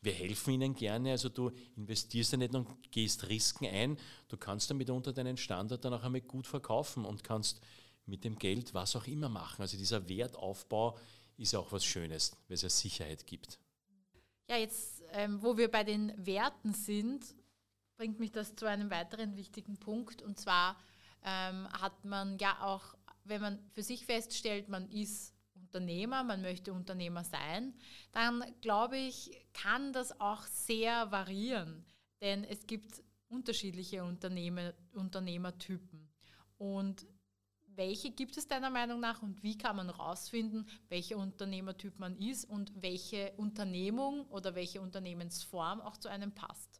wir 0.02 0.12
helfen 0.12 0.56
ihnen 0.56 0.74
gerne. 0.74 1.12
Also 1.12 1.30
du 1.30 1.52
investierst 1.78 2.32
ja 2.32 2.40
nicht 2.40 2.56
und 2.56 2.68
gehst 2.92 3.30
Risiken 3.30 3.68
ein. 3.68 3.98
Du 4.28 4.38
kannst 4.38 4.70
damit 4.72 4.90
unter 4.90 5.14
deinen 5.14 5.38
Standard 5.38 5.86
dann 5.86 5.94
auch 5.94 6.04
einmal 6.04 6.22
gut 6.22 6.48
verkaufen 6.48 7.06
und 7.06 7.24
kannst 7.24 7.62
mit 8.08 8.24
dem 8.24 8.38
Geld 8.38 8.74
was 8.74 8.96
auch 8.96 9.06
immer 9.06 9.30
machen. 9.30 9.62
Also 9.62 9.78
dieser 9.78 10.10
Wertaufbau 10.10 10.98
ist 11.38 11.56
auch 11.56 11.72
was 11.72 11.86
Schönes, 11.86 12.36
weil 12.48 12.56
es 12.56 12.64
ja 12.64 12.70
Sicherheit 12.70 13.28
gibt. 13.28 13.60
Ja, 14.50 14.58
jetzt, 14.58 15.04
ähm, 15.12 15.42
wo 15.44 15.58
wir 15.58 15.70
bei 15.70 15.84
den 15.84 16.12
Werten 16.18 16.74
sind, 16.74 17.36
bringt 17.98 18.20
mich 18.20 18.32
das 18.32 18.56
zu 18.56 18.66
einem 18.66 18.90
weiteren 18.90 19.36
wichtigen 19.36 19.78
Punkt. 19.78 20.22
Und 20.22 20.40
zwar 20.40 20.78
ähm, 21.24 21.68
hat 21.72 22.06
man 22.06 22.38
ja 22.38 22.62
auch, 22.62 22.96
wenn 23.24 23.42
man 23.42 23.60
für 23.72 23.84
sich 23.84 24.06
feststellt, 24.06 24.70
man 24.70 24.90
ist 24.90 25.34
Unternehmer, 25.56 26.24
man 26.24 26.42
möchte 26.42 26.74
Unternehmer 26.74 27.24
sein, 27.24 27.74
dann 28.12 28.44
glaube 28.62 28.98
ich, 28.98 29.32
kann 29.54 29.94
das 29.94 30.20
auch 30.20 30.44
sehr 30.44 31.12
variieren. 31.12 31.86
Denn 32.22 32.44
es 32.44 32.66
gibt 32.68 33.04
unterschiedliche 33.28 34.04
Unternehmer, 34.04 34.74
Unternehmertypen. 34.94 36.10
Und 36.58 37.06
welche 37.76 38.12
gibt 38.12 38.38
es 38.38 38.48
deiner 38.48 38.70
Meinung 38.70 39.02
nach 39.02 39.22
und 39.22 39.44
wie 39.44 39.58
kann 39.58 39.76
man 39.76 39.88
herausfinden, 39.88 40.66
welcher 40.88 41.18
Unternehmertyp 41.18 42.00
man 42.00 42.18
ist 42.18 42.46
und 42.46 42.72
welche 42.82 43.34
Unternehmung 43.34 44.26
oder 44.28 44.56
welche 44.56 44.82
Unternehmensform 44.82 45.82
auch 45.82 45.98
zu 45.98 46.08
einem 46.08 46.32
passt? 46.32 46.75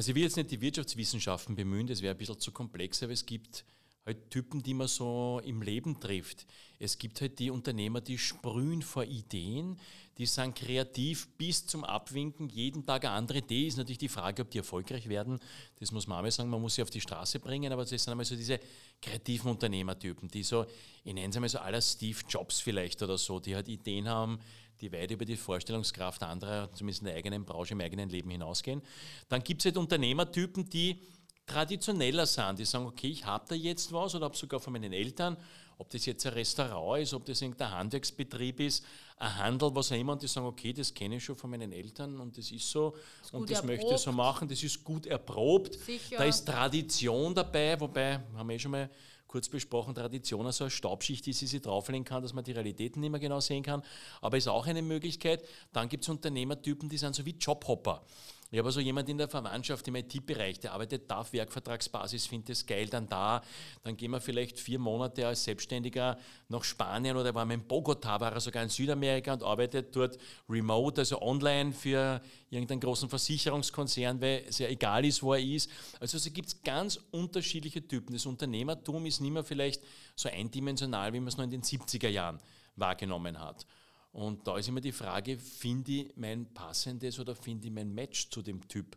Also 0.00 0.12
ich 0.12 0.14
will 0.14 0.22
jetzt 0.22 0.38
nicht 0.38 0.50
die 0.50 0.62
Wirtschaftswissenschaften 0.62 1.54
bemühen, 1.54 1.86
das 1.86 2.00
wäre 2.00 2.14
ein 2.14 2.16
bisschen 2.16 2.40
zu 2.40 2.52
komplex, 2.52 3.02
aber 3.02 3.12
es 3.12 3.26
gibt 3.26 3.66
halt 4.06 4.30
Typen, 4.30 4.62
die 4.62 4.72
man 4.72 4.88
so 4.88 5.42
im 5.44 5.60
Leben 5.60 6.00
trifft. 6.00 6.46
Es 6.78 6.96
gibt 6.96 7.20
halt 7.20 7.38
die 7.38 7.50
Unternehmer, 7.50 8.00
die 8.00 8.16
sprühen 8.16 8.80
vor 8.80 9.04
Ideen, 9.04 9.76
die 10.20 10.26
sind 10.26 10.54
kreativ 10.54 11.28
bis 11.38 11.66
zum 11.66 11.82
Abwinken, 11.82 12.50
jeden 12.50 12.84
Tag 12.84 13.06
eine 13.06 13.14
andere 13.14 13.38
Idee. 13.38 13.66
Ist 13.66 13.78
natürlich 13.78 13.96
die 13.96 14.10
Frage, 14.10 14.42
ob 14.42 14.50
die 14.50 14.58
erfolgreich 14.58 15.08
werden. 15.08 15.40
Das 15.78 15.92
muss 15.92 16.06
man 16.06 16.18
einmal 16.18 16.30
sagen, 16.30 16.50
man 16.50 16.60
muss 16.60 16.74
sie 16.74 16.82
auf 16.82 16.90
die 16.90 17.00
Straße 17.00 17.40
bringen, 17.40 17.72
aber 17.72 17.86
das 17.86 17.88
sind 17.88 18.10
einmal 18.10 18.26
so 18.26 18.36
diese 18.36 18.60
kreativen 19.00 19.50
Unternehmertypen, 19.50 20.28
die 20.28 20.42
so, 20.42 20.66
ich 21.04 21.14
nenne 21.14 21.30
es 21.30 21.36
einmal 21.36 21.48
so 21.48 21.58
aller 21.60 21.80
Steve 21.80 22.18
Jobs 22.28 22.60
vielleicht 22.60 23.02
oder 23.02 23.16
so, 23.16 23.40
die 23.40 23.54
halt 23.54 23.66
Ideen 23.68 24.10
haben, 24.10 24.38
die 24.82 24.92
weit 24.92 25.10
über 25.10 25.24
die 25.24 25.36
Vorstellungskraft 25.36 26.22
anderer, 26.22 26.70
zumindest 26.74 27.00
in 27.00 27.06
der 27.06 27.16
eigenen 27.16 27.46
Branche, 27.46 27.72
im 27.72 27.80
eigenen 27.80 28.10
Leben 28.10 28.28
hinausgehen. 28.28 28.82
Dann 29.30 29.42
gibt 29.42 29.62
es 29.62 29.64
halt 29.64 29.78
Unternehmertypen, 29.78 30.68
die 30.68 31.00
traditioneller 31.46 32.26
sind, 32.26 32.58
die 32.58 32.66
sagen, 32.66 32.84
okay, 32.84 33.08
ich 33.08 33.24
habe 33.24 33.46
da 33.48 33.54
jetzt 33.54 33.90
was 33.90 34.14
oder 34.14 34.26
habe 34.26 34.36
sogar 34.36 34.60
von 34.60 34.74
meinen 34.74 34.92
Eltern, 34.92 35.38
ob 35.80 35.88
das 35.88 36.04
jetzt 36.04 36.26
ein 36.26 36.34
Restaurant 36.34 37.02
ist, 37.02 37.14
ob 37.14 37.24
das 37.24 37.40
irgendein 37.40 37.70
Handwerksbetrieb 37.70 38.60
ist, 38.60 38.84
ein 39.16 39.34
Handel, 39.38 39.74
was 39.74 39.90
auch 39.90 39.96
immer, 39.96 40.12
und 40.12 40.22
die 40.22 40.28
sagen, 40.28 40.46
okay, 40.46 40.74
das 40.74 40.92
kenne 40.92 41.16
ich 41.16 41.24
schon 41.24 41.34
von 41.34 41.48
meinen 41.48 41.72
Eltern 41.72 42.20
und 42.20 42.36
das 42.36 42.50
ist 42.50 42.70
so 42.70 42.94
das 43.22 43.30
und 43.32 43.50
das 43.50 43.60
erprobt. 43.60 43.78
möchte 43.78 43.94
ich 43.94 44.00
so 44.00 44.12
machen, 44.12 44.46
das 44.46 44.62
ist 44.62 44.84
gut 44.84 45.06
erprobt. 45.06 45.74
Sicher. 45.74 46.18
Da 46.18 46.24
ist 46.24 46.44
Tradition 46.44 47.34
dabei, 47.34 47.80
wobei, 47.80 48.20
haben 48.36 48.48
wir 48.48 48.56
eh 48.56 48.58
schon 48.58 48.72
mal 48.72 48.90
kurz 49.26 49.48
besprochen, 49.48 49.94
Tradition 49.94 50.44
also 50.44 50.64
eine 50.64 50.70
Staubschicht, 50.70 51.24
die 51.24 51.32
sie 51.32 51.46
sich 51.46 51.62
drauflegen 51.62 52.04
kann, 52.04 52.22
dass 52.22 52.34
man 52.34 52.44
die 52.44 52.52
Realitäten 52.52 53.00
nicht 53.00 53.10
mehr 53.10 53.20
genau 53.20 53.40
sehen 53.40 53.62
kann, 53.62 53.82
aber 54.20 54.36
ist 54.36 54.48
auch 54.48 54.66
eine 54.66 54.82
Möglichkeit. 54.82 55.42
Dann 55.72 55.88
gibt 55.88 56.04
es 56.04 56.10
Unternehmertypen, 56.10 56.90
die 56.90 56.98
sind 56.98 57.14
so 57.14 57.24
wie 57.24 57.36
Jobhopper. 57.38 58.04
Ich 58.52 58.58
habe 58.58 58.66
also 58.66 58.80
jemand 58.80 59.08
in 59.08 59.16
der 59.16 59.28
Verwandtschaft 59.28 59.86
im 59.86 59.94
IT-Bereich, 59.94 60.58
der 60.58 60.72
arbeitet 60.72 61.08
da 61.08 61.18
auf 61.18 61.32
Werkvertragsbasis, 61.32 62.26
findet 62.26 62.48
das 62.48 62.66
geil, 62.66 62.88
dann 62.88 63.08
da. 63.08 63.42
Dann 63.84 63.96
gehen 63.96 64.10
wir 64.10 64.20
vielleicht 64.20 64.58
vier 64.58 64.80
Monate 64.80 65.24
als 65.24 65.44
Selbstständiger 65.44 66.18
nach 66.48 66.64
Spanien 66.64 67.16
oder 67.16 67.32
war 67.32 67.48
in 67.48 67.62
Bogota, 67.62 68.18
war 68.18 68.32
er 68.32 68.40
sogar 68.40 68.64
in 68.64 68.68
Südamerika 68.68 69.32
und 69.34 69.44
arbeitet 69.44 69.94
dort 69.94 70.18
remote, 70.48 71.00
also 71.00 71.22
online 71.22 71.72
für 71.72 72.20
irgendeinen 72.50 72.80
großen 72.80 73.08
Versicherungskonzern, 73.08 74.20
weil 74.20 74.44
es 74.48 74.58
ja 74.58 74.66
egal 74.66 75.04
ist, 75.04 75.22
wo 75.22 75.34
er 75.34 75.40
ist. 75.40 75.70
Also 76.00 76.16
es 76.16 76.32
gibt 76.32 76.64
ganz 76.64 76.98
unterschiedliche 77.12 77.86
Typen. 77.86 78.14
Das 78.14 78.26
Unternehmertum 78.26 79.06
ist 79.06 79.20
nicht 79.20 79.30
mehr 79.30 79.44
vielleicht 79.44 79.80
so 80.16 80.28
eindimensional, 80.28 81.12
wie 81.12 81.20
man 81.20 81.28
es 81.28 81.36
noch 81.36 81.44
in 81.44 81.50
den 81.50 81.62
70er 81.62 82.08
Jahren 82.08 82.40
wahrgenommen 82.74 83.38
hat. 83.38 83.64
Und 84.12 84.46
da 84.46 84.58
ist 84.58 84.68
immer 84.68 84.80
die 84.80 84.92
Frage, 84.92 85.38
finde 85.38 85.92
ich 85.92 86.16
mein 86.16 86.52
passendes 86.52 87.18
oder 87.20 87.34
finde 87.34 87.68
ich 87.68 87.72
mein 87.72 87.92
Match 87.94 88.28
zu 88.28 88.42
dem 88.42 88.66
Typ, 88.66 88.96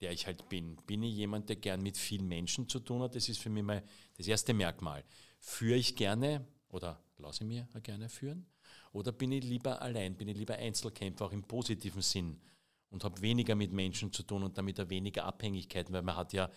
der 0.00 0.12
ich 0.12 0.26
halt 0.26 0.48
bin? 0.48 0.76
Bin 0.86 1.02
ich 1.02 1.14
jemand, 1.14 1.48
der 1.48 1.56
gern 1.56 1.82
mit 1.82 1.96
vielen 1.96 2.28
Menschen 2.28 2.68
zu 2.68 2.80
tun 2.80 3.02
hat? 3.02 3.14
Das 3.14 3.28
ist 3.28 3.38
für 3.38 3.48
mich 3.48 3.62
mal 3.62 3.82
das 4.16 4.26
erste 4.26 4.52
Merkmal. 4.52 5.04
Führe 5.40 5.78
ich 5.78 5.96
gerne 5.96 6.46
oder 6.68 7.02
lasse 7.16 7.44
ich 7.44 7.48
mir 7.48 7.66
gerne 7.82 8.08
führen? 8.08 8.46
Oder 8.92 9.12
bin 9.12 9.32
ich 9.32 9.44
lieber 9.44 9.80
allein, 9.80 10.16
bin 10.16 10.28
ich 10.28 10.36
lieber 10.36 10.56
Einzelkämpfer, 10.56 11.26
auch 11.26 11.32
im 11.32 11.42
positiven 11.42 12.02
Sinn 12.02 12.40
und 12.90 13.04
habe 13.04 13.20
weniger 13.20 13.54
mit 13.54 13.72
Menschen 13.72 14.12
zu 14.12 14.22
tun 14.22 14.42
und 14.42 14.56
damit 14.56 14.80
auch 14.80 14.88
weniger 14.88 15.24
Abhängigkeiten, 15.24 15.92
weil 15.94 16.02
man 16.02 16.16
hat 16.16 16.32
ja 16.32 16.50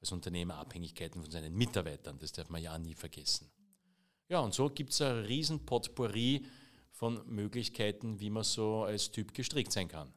als 0.00 0.12
Unternehmer 0.12 0.56
Abhängigkeiten 0.56 1.22
von 1.22 1.30
seinen 1.30 1.54
Mitarbeitern, 1.54 2.18
das 2.18 2.32
darf 2.32 2.48
man 2.48 2.62
ja 2.62 2.78
nie 2.78 2.94
vergessen. 2.94 3.50
Ja, 4.28 4.40
und 4.40 4.54
so 4.54 4.68
gibt 4.68 4.92
es 4.92 5.00
ein 5.00 5.24
riesen 5.24 5.64
Potpourri 5.64 6.44
von 6.96 7.20
Möglichkeiten, 7.26 8.20
wie 8.20 8.30
man 8.30 8.42
so 8.42 8.84
als 8.84 9.10
Typ 9.10 9.34
gestrickt 9.34 9.70
sein 9.70 9.86
kann. 9.86 10.10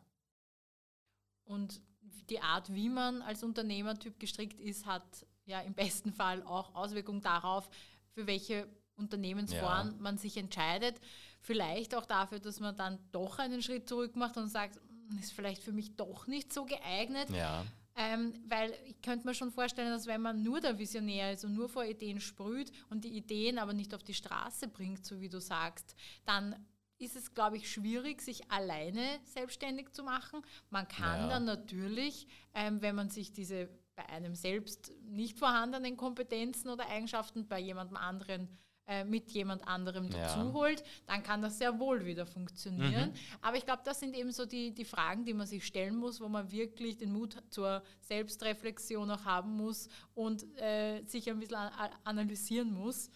Und 1.44 1.82
die 2.30 2.40
Art, 2.40 2.74
wie 2.74 2.88
man 2.88 3.22
als 3.22 3.44
Unternehmertyp 3.44 4.18
gestrickt 4.18 4.62
ist, 4.62 4.86
hat 4.86 5.04
ja 5.46 5.60
im 5.60 5.74
besten 5.74 6.14
Fall 6.14 6.42
auch 6.44 6.74
Auswirkungen 6.76 7.22
darauf, 7.22 7.70
für 8.14 8.28
welche 8.28 8.66
Unternehmensform 8.96 9.88
ja. 9.90 9.96
man 10.00 10.18
sich 10.18 10.38
entscheidet. 10.38 11.02
Vielleicht 11.42 11.96
auch 11.96 12.06
dafür, 12.06 12.40
dass 12.40 12.62
man 12.62 12.78
dann 12.78 12.98
doch 13.12 13.40
einen 13.40 13.62
Schritt 13.62 13.90
zurück 13.90 14.16
macht 14.16 14.38
und 14.38 14.48
sagt, 14.48 14.76
hm, 14.76 15.20
ist 15.20 15.34
vielleicht 15.34 15.62
für 15.62 15.74
mich 15.74 15.98
doch 15.98 16.28
nicht 16.28 16.54
so 16.54 16.64
geeignet. 16.64 17.30
Ja. 17.32 17.66
Ähm, 18.02 18.34
weil 18.48 18.74
ich 18.86 19.02
könnte 19.02 19.28
mir 19.28 19.34
schon 19.34 19.52
vorstellen, 19.52 19.90
dass 19.90 20.08
wenn 20.08 20.22
man 20.22 20.42
nur 20.42 20.62
der 20.62 20.80
Visionär 20.80 21.34
ist 21.34 21.44
und 21.44 21.54
nur 21.54 21.68
vor 21.68 21.84
Ideen 21.84 22.22
sprüht 22.22 22.72
und 22.90 23.04
die 23.04 23.10
Ideen 23.18 23.60
aber 23.60 23.74
nicht 23.74 23.94
auf 23.94 24.04
die 24.04 24.14
Straße 24.14 24.70
bringt, 24.70 25.06
so 25.06 25.20
wie 25.20 25.28
du 25.28 25.42
sagst, 25.42 25.98
dann 26.24 26.56
ist 26.98 27.18
es, 27.18 27.34
glaube 27.34 27.58
ich, 27.58 27.70
schwierig, 27.70 28.22
sich 28.22 28.50
alleine 28.50 29.20
selbstständig 29.26 29.92
zu 29.92 30.04
machen. 30.04 30.42
Man 30.70 30.88
kann 30.88 31.24
Ja. 31.24 31.28
dann 31.28 31.44
natürlich, 31.44 32.28
ähm, 32.54 32.82
wenn 32.82 32.96
man 32.96 33.10
sich 33.10 33.34
diese 33.34 33.68
bei 33.98 34.08
einem 34.08 34.34
selbst 34.34 34.94
nicht 35.04 35.38
vorhandenen 35.38 35.98
Kompetenzen 35.98 36.70
oder 36.70 36.88
Eigenschaften 36.88 37.50
bei 37.50 37.60
jemandem 37.60 37.98
anderen 37.98 38.48
äh, 38.90 39.04
mit 39.06 39.30
jemand 39.32 39.68
anderem 39.68 40.10
Ja. 40.10 40.24
dazu 40.24 40.52
holt, 40.54 40.84
dann 41.06 41.22
kann 41.22 41.44
das 41.44 41.60
sehr 41.60 41.80
wohl 41.80 42.06
wieder 42.06 42.26
funktionieren. 42.26 43.12
Mhm. 43.12 43.38
Aber 43.42 43.56
ich 43.56 43.64
glaube, 43.66 43.84
das 43.86 44.00
sind 44.00 44.16
eben 44.16 44.32
so 44.32 44.48
die, 44.48 44.72
die 44.74 44.84
Fragen, 44.84 45.24
die 45.26 45.34
man 45.36 45.46
sich 45.46 45.64
stellen 45.66 45.96
muss, 45.96 46.20
wo 46.20 46.28
man 46.28 46.52
wirklich 46.52 46.98
den 46.98 47.12
Mut 47.14 47.38
zur 47.52 47.84
Selbstreflexion 48.02 49.12
auch 49.12 49.26
haben 49.26 49.56
muss 49.56 49.90
und 50.16 50.44
äh, 50.60 51.04
sich 51.04 51.30
ein 51.30 51.40
bisschen 51.40 51.70
analysieren 52.04 52.74
muss, 52.74 53.12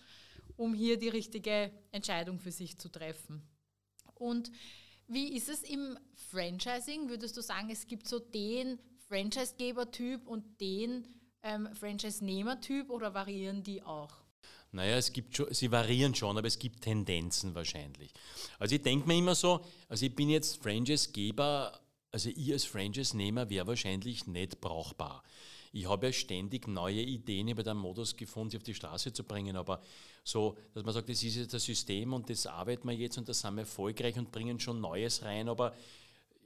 um 0.58 0.76
hier 0.76 0.98
die 1.00 1.10
richtige 1.10 1.72
Entscheidung 1.92 2.38
für 2.40 2.52
sich 2.52 2.78
zu 2.78 2.90
treffen. 2.90 3.42
Und 4.14 4.52
wie 5.08 5.36
ist 5.36 5.50
es 5.50 5.64
im 5.64 5.98
Franchising? 6.30 7.10
Würdest 7.10 7.36
du 7.36 7.42
sagen, 7.42 7.70
es 7.72 7.88
gibt 7.88 8.08
so 8.08 8.20
den 8.20 8.80
Franchisegeber-Typ 9.08 10.28
und 10.28 10.62
den 10.62 11.08
ähm, 11.42 11.68
Franchise-Nehmer-Typ 11.74 12.90
oder 12.90 13.14
variieren 13.14 13.64
die 13.64 13.82
auch? 13.82 14.23
Naja, 14.74 14.98
es 14.98 15.14
gibt 15.14 15.38
schon, 15.38 15.54
sie 15.54 15.72
variieren 15.72 16.16
schon, 16.16 16.36
aber 16.36 16.48
es 16.48 16.58
gibt 16.58 16.82
Tendenzen 16.82 17.54
wahrscheinlich. 17.54 18.12
Also 18.58 18.76
ich 18.76 18.82
denke 18.82 19.08
mir 19.08 19.18
immer 19.18 19.36
so, 19.36 19.62
also 19.88 20.06
ich 20.06 20.16
bin 20.16 20.30
jetzt 20.30 20.62
Franchise-Geber, 20.64 21.80
also 22.12 22.30
ich 22.30 22.52
als 22.52 22.66
Franchise-Nehmer 22.66 23.50
wäre 23.52 23.68
wahrscheinlich 23.68 24.26
nicht 24.26 24.60
brauchbar. 24.60 25.24
Ich 25.72 25.88
habe 25.88 26.08
ja 26.08 26.14
ständig 26.14 26.68
neue 26.68 27.02
Ideen 27.02 27.48
über 27.48 27.64
den 27.64 27.78
Modus 27.78 28.16
gefunden, 28.16 28.52
sie 28.52 28.58
auf 28.58 28.64
die 28.64 28.74
Straße 28.74 29.14
zu 29.14 29.24
bringen, 29.24 29.56
aber 29.56 29.82
so, 30.24 30.58
dass 30.74 30.84
man 30.84 30.94
sagt, 30.94 31.10
das 31.10 31.22
ist 31.22 31.36
jetzt 31.36 31.54
das 31.54 31.64
System 31.64 32.14
und 32.14 32.30
das 32.30 32.48
arbeiten 32.48 32.88
wir 32.88 32.96
jetzt 32.96 33.18
und 33.18 33.30
das 33.30 33.42
sind 33.42 33.56
wir 33.56 33.62
erfolgreich 33.62 34.18
und 34.18 34.32
bringen 34.32 34.60
schon 34.60 34.82
Neues 34.82 35.24
rein, 35.24 35.50
aber 35.50 35.76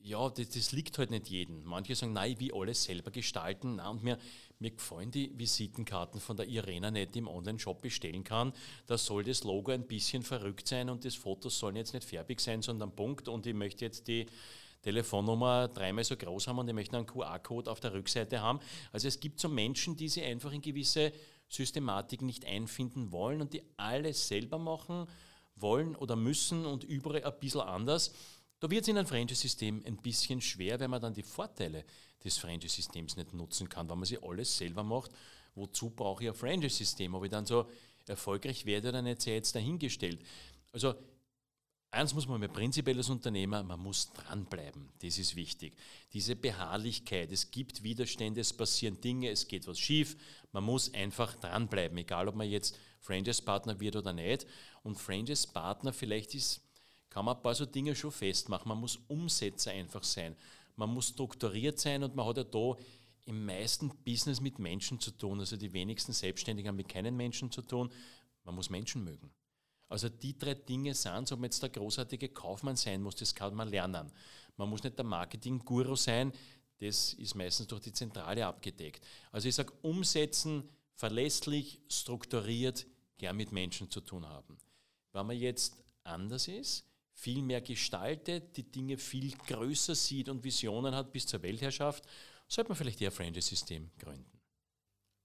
ja, 0.02 0.30
das, 0.30 0.50
das 0.50 0.72
liegt 0.72 0.98
halt 0.98 1.12
nicht 1.12 1.28
jedem. 1.30 1.64
Manche 1.64 1.96
sagen, 1.96 2.14
nein, 2.14 2.32
ich 2.32 2.40
will 2.40 2.54
alles 2.54 2.84
selber 2.84 3.12
gestalten. 3.12 3.76
Nein, 3.78 3.88
und 3.88 4.04
mir, 4.04 4.18
mir 4.60 4.72
gefallen 4.72 5.12
die 5.12 5.32
Visitenkarten 5.38 6.20
von 6.20 6.38
der 6.38 6.48
Irena 6.48 6.92
nicht, 6.92 7.16
im 7.16 7.28
Online-Shop 7.28 7.82
bestellen 7.82 8.24
kann. 8.24 8.54
Da 8.86 8.98
soll 8.98 9.24
das 9.24 9.44
Logo 9.44 9.72
ein 9.72 9.86
bisschen 9.86 10.24
verrückt 10.24 10.68
sein 10.68 10.90
und 10.90 11.06
das 11.06 11.16
Foto 11.16 11.50
soll 11.50 11.76
jetzt 11.78 11.94
nicht 11.94 12.06
färbig 12.06 12.40
sein, 12.40 12.62
sondern 12.62 12.96
Punkt. 12.96 13.28
Und 13.28 13.46
ich 13.46 13.54
möchte 13.54 13.86
jetzt 13.86 14.08
die 14.08 14.26
Telefonnummer 14.82 15.68
dreimal 15.68 16.04
so 16.04 16.16
groß 16.16 16.48
haben 16.48 16.60
und 16.60 16.68
ich 16.68 16.74
möchte 16.74 16.96
einen 16.96 17.06
QR-Code 17.06 17.70
auf 17.70 17.80
der 17.80 17.94
Rückseite 17.94 18.42
haben. 18.42 18.60
Also 18.92 19.08
es 19.08 19.20
gibt 19.20 19.40
so 19.40 19.50
Menschen, 19.50 19.98
die 19.98 20.08
sich 20.08 20.24
einfach 20.24 20.52
in 20.52 20.62
gewisse 20.62 21.12
Systematik 21.50 22.22
nicht 22.22 22.46
einfinden 22.46 23.12
wollen 23.12 23.42
und 23.42 23.54
die 23.54 23.64
alles 23.78 24.28
selber 24.28 24.58
machen 24.58 25.08
wollen 25.56 25.96
oder 25.96 26.16
müssen 26.16 26.66
und 26.66 26.84
überall 26.84 27.24
ein 27.24 27.40
bisschen 27.40 27.62
anders. 27.62 28.14
Da 28.60 28.70
wird 28.70 28.84
es 28.84 28.88
in 28.88 28.98
einem 28.98 29.08
Franchise-System 29.08 29.84
ein 29.86 29.98
bisschen 29.98 30.42
schwer, 30.42 30.80
weil 30.80 30.88
man 30.88 31.02
dann 31.02 31.14
die 31.14 31.24
Vorteile 31.24 31.86
des 32.24 32.38
Franchise-Systems 32.38 33.16
nicht 33.16 33.34
nutzen 33.34 33.70
kann, 33.70 33.88
wenn 33.90 34.00
man 34.00 34.06
sich 34.06 34.22
alles 34.24 34.58
selber 34.58 34.84
macht. 34.84 35.12
Wozu 35.54 35.92
brauche 35.92 36.24
ich 36.24 36.30
ein 36.30 36.36
Franchise-System? 36.36 37.14
Ob 37.14 37.24
ich 37.24 37.32
dann 37.32 37.46
so 37.46 37.70
erfolgreich 38.08 38.66
werde 38.66 38.90
oder 38.90 39.02
nicht, 39.02 39.22
sei 39.22 39.34
jetzt 39.34 39.54
dahingestellt. 39.54 40.20
Also 40.72 40.96
Eins 41.90 42.14
muss 42.14 42.28
man 42.28 42.42
mir 42.42 42.50
prinzipiell 42.50 42.98
als 42.98 43.10
Unternehmer, 43.10 43.64
man 43.64 43.80
muss 43.80 44.12
dranbleiben. 44.12 44.90
Das 45.02 45.18
ist 45.18 45.38
wichtig. 45.38 45.74
Diese 46.12 46.36
Beharrlichkeit, 46.36 47.32
es 47.32 47.50
gibt 47.50 47.82
Widerstände, 47.82 48.42
es 48.42 48.52
passieren 48.52 49.00
Dinge, 49.00 49.30
es 49.30 49.48
geht 49.48 49.66
was 49.68 49.80
schief. 49.80 50.18
Man 50.52 50.66
muss 50.66 50.94
einfach 50.94 51.36
dranbleiben, 51.36 51.98
egal 51.98 52.28
ob 52.28 52.36
man 52.36 52.50
jetzt 52.50 52.78
Franchise-Partner 53.00 53.80
wird 53.80 53.96
oder 53.96 54.12
nicht. 54.12 54.46
Und 54.84 55.00
Franchise-Partner, 55.00 55.94
vielleicht 55.94 56.36
ist, 56.36 56.62
kann 57.18 57.26
man 57.26 57.36
ein 57.36 57.42
paar 57.42 57.56
so 57.56 57.66
Dinge 57.66 57.96
schon 57.96 58.12
festmachen. 58.12 58.70
Man 58.70 58.78
muss 58.78 59.00
Umsetzer 59.08 59.72
einfach 59.72 60.04
sein. 60.04 60.36
Man 60.76 60.94
muss 60.94 61.08
strukturiert 61.08 61.80
sein 61.80 62.04
und 62.04 62.16
man 62.16 62.28
hat 62.28 62.38
ja 62.38 62.44
da 62.44 62.76
im 63.26 63.44
meisten 63.44 63.90
Business 64.06 64.40
mit 64.40 64.60
Menschen 64.60 65.00
zu 65.00 65.10
tun. 65.10 65.40
Also 65.40 65.58
die 65.58 65.74
wenigsten 65.74 66.14
Selbstständigen 66.14 66.70
haben 66.70 66.76
mit 66.76 66.88
keinen 66.88 67.18
Menschen 67.18 67.52
zu 67.52 67.64
tun. 67.64 67.92
Man 68.44 68.54
muss 68.54 68.70
Menschen 68.70 69.04
mögen. 69.04 69.32
Also 69.90 70.10
die 70.10 70.38
drei 70.38 70.54
Dinge 70.54 70.94
sind, 70.94 71.32
ob 71.32 71.40
man 71.40 71.46
jetzt 71.46 71.64
der 71.64 71.72
großartige 71.72 72.30
Kaufmann 72.30 72.76
sein 72.76 73.02
muss, 73.02 73.16
das 73.16 73.34
kann 73.34 73.56
man 73.56 73.70
lernen. 73.70 74.12
Man 74.56 74.70
muss 74.70 74.84
nicht 74.84 75.00
der 75.00 75.06
Marketing-Guru 75.06 75.96
sein, 75.96 76.32
das 76.78 77.14
ist 77.14 77.34
meistens 77.34 77.66
durch 77.66 77.82
die 77.82 77.94
Zentrale 77.94 78.46
abgedeckt. 78.46 79.04
Also 79.32 79.48
ich 79.48 79.56
sage, 79.56 79.74
umsetzen, 79.82 80.70
verlässlich, 80.94 81.82
strukturiert, 81.90 82.86
gern 83.18 83.38
mit 83.38 83.52
Menschen 83.52 83.90
zu 83.90 84.02
tun 84.02 84.24
haben. 84.28 84.60
Wenn 85.14 85.26
man 85.26 85.36
jetzt 85.36 85.78
anders 86.04 86.48
ist, 86.48 86.84
viel 87.18 87.42
mehr 87.42 87.62
gestaltet, 87.62 88.56
die 88.56 88.72
Dinge 88.72 88.98
viel 88.98 89.32
größer 89.36 89.96
sieht 89.96 90.30
und 90.30 90.44
Visionen 90.44 90.94
hat 90.94 91.12
bis 91.12 91.26
zur 91.26 91.42
Weltherrschaft, 91.42 92.06
sollte 92.48 92.70
man 92.70 92.78
vielleicht 92.78 93.02
eher 93.02 93.10
ein 93.10 93.14
Franchise-System 93.14 93.90
gründen 93.98 94.40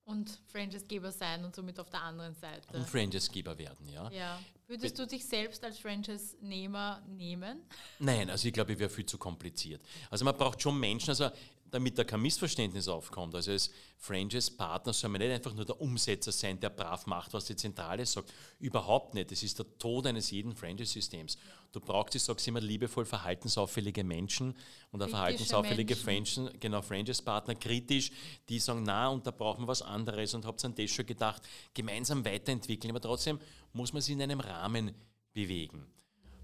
Und 0.04 0.40
Franchise-Geber 0.48 1.12
sein 1.12 1.44
und 1.44 1.54
somit 1.54 1.78
auf 1.78 1.90
der 1.90 2.02
anderen 2.02 2.34
Seite. 2.34 2.66
und 2.74 2.88
Franchise-Geber 2.88 3.58
werden, 3.58 3.86
ja. 3.90 4.10
Ja. 4.10 4.40
Würdest 4.66 4.98
du 4.98 5.06
dich 5.06 5.26
selbst 5.26 5.62
als 5.64 5.78
Franchise-Nehmer 5.78 7.02
nehmen? 7.06 7.60
Nein, 7.98 8.30
also 8.30 8.48
ich 8.48 8.54
glaube, 8.54 8.72
ich 8.72 8.78
wäre 8.78 8.88
viel 8.88 9.04
zu 9.04 9.18
kompliziert. 9.18 9.82
Also 10.08 10.24
man 10.24 10.34
braucht 10.34 10.62
schon 10.62 10.80
Menschen, 10.80 11.10
also 11.10 11.28
damit 11.72 11.98
da 11.98 12.04
kein 12.04 12.20
Missverständnis 12.20 12.86
aufkommt. 12.86 13.34
Also 13.34 13.50
als 13.50 13.70
Franchise-Partner 13.96 14.92
soll 14.92 15.08
man 15.08 15.22
nicht 15.22 15.32
einfach 15.32 15.54
nur 15.54 15.64
der 15.64 15.80
Umsetzer 15.80 16.30
sein, 16.30 16.60
der 16.60 16.68
brav 16.68 17.06
macht, 17.06 17.32
was 17.32 17.46
die 17.46 17.56
Zentrale 17.56 18.04
sagt. 18.04 18.32
Überhaupt 18.58 19.14
nicht. 19.14 19.30
Das 19.30 19.42
ist 19.42 19.58
der 19.58 19.66
Tod 19.78 20.06
eines 20.06 20.30
jeden 20.30 20.54
Franchise-Systems. 20.54 21.38
Du 21.72 21.80
brauchst, 21.80 22.14
ich 22.14 22.22
sage 22.22 22.38
es 22.38 22.46
immer, 22.46 22.60
liebevoll 22.60 23.06
verhaltensauffällige 23.06 24.04
Menschen 24.04 24.54
und 24.90 25.00
auch 25.00 25.06
Kritische 25.06 25.16
verhaltensauffällige 25.16 25.96
Menschen. 26.04 26.44
Franchise, 26.44 26.58
genau, 26.60 26.82
Franchise-Partner 26.82 27.54
kritisch, 27.54 28.10
die 28.50 28.58
sagen, 28.58 28.82
na, 28.82 29.08
und 29.08 29.26
da 29.26 29.30
brauchen 29.30 29.64
wir 29.64 29.68
was 29.68 29.80
anderes 29.80 30.34
und 30.34 30.44
habt 30.44 30.62
an 30.66 30.74
das 30.74 30.90
schon 30.90 31.06
gedacht, 31.06 31.42
gemeinsam 31.72 32.22
weiterentwickeln. 32.22 32.90
Aber 32.90 33.00
trotzdem 33.00 33.38
muss 33.72 33.94
man 33.94 34.02
sich 34.02 34.12
in 34.12 34.20
einem 34.20 34.40
Rahmen 34.40 34.94
bewegen. 35.32 35.86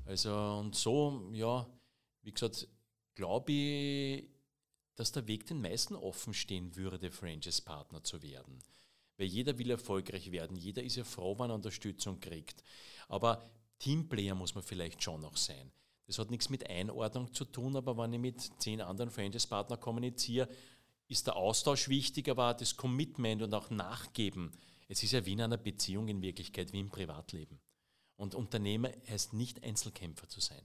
Also 0.06 0.34
und 0.34 0.74
so, 0.74 1.28
ja, 1.34 1.66
wie 2.22 2.32
gesagt, 2.32 2.66
glaube 3.14 3.52
ich, 3.52 4.37
dass 4.98 5.12
der 5.12 5.28
Weg 5.28 5.46
den 5.46 5.60
meisten 5.60 5.94
offen 5.94 6.34
stehen 6.34 6.74
würde, 6.74 7.12
Franchise-Partner 7.12 8.02
zu 8.02 8.20
werden. 8.20 8.58
Weil 9.16 9.28
jeder 9.28 9.56
will 9.56 9.70
erfolgreich 9.70 10.32
werden, 10.32 10.56
jeder 10.56 10.82
ist 10.82 10.96
ja 10.96 11.04
froh, 11.04 11.38
wenn 11.38 11.50
er 11.50 11.54
Unterstützung 11.54 12.18
kriegt. 12.18 12.64
Aber 13.06 13.48
Teamplayer 13.78 14.34
muss 14.34 14.56
man 14.56 14.64
vielleicht 14.64 15.00
schon 15.00 15.20
noch 15.20 15.36
sein. 15.36 15.70
Das 16.08 16.18
hat 16.18 16.32
nichts 16.32 16.50
mit 16.50 16.68
Einordnung 16.68 17.32
zu 17.32 17.44
tun, 17.44 17.76
aber 17.76 17.96
wenn 17.96 18.12
ich 18.12 18.18
mit 18.18 18.40
zehn 18.60 18.80
anderen 18.80 19.12
Franchise-Partnern 19.12 19.78
kommuniziere, 19.78 20.48
ist 21.06 21.28
der 21.28 21.36
Austausch 21.36 21.88
wichtig, 21.88 22.28
aber 22.28 22.54
das 22.54 22.76
Commitment 22.76 23.42
und 23.42 23.54
auch 23.54 23.70
Nachgeben. 23.70 24.50
Es 24.88 25.04
ist 25.04 25.12
ja 25.12 25.24
wie 25.24 25.34
in 25.34 25.42
einer 25.42 25.58
Beziehung 25.58 26.08
in 26.08 26.22
Wirklichkeit, 26.22 26.72
wie 26.72 26.80
im 26.80 26.90
Privatleben. 26.90 27.60
Und 28.16 28.34
Unternehmer 28.34 28.90
heißt 29.08 29.32
nicht 29.32 29.62
Einzelkämpfer 29.62 30.28
zu 30.28 30.40
sein. 30.40 30.62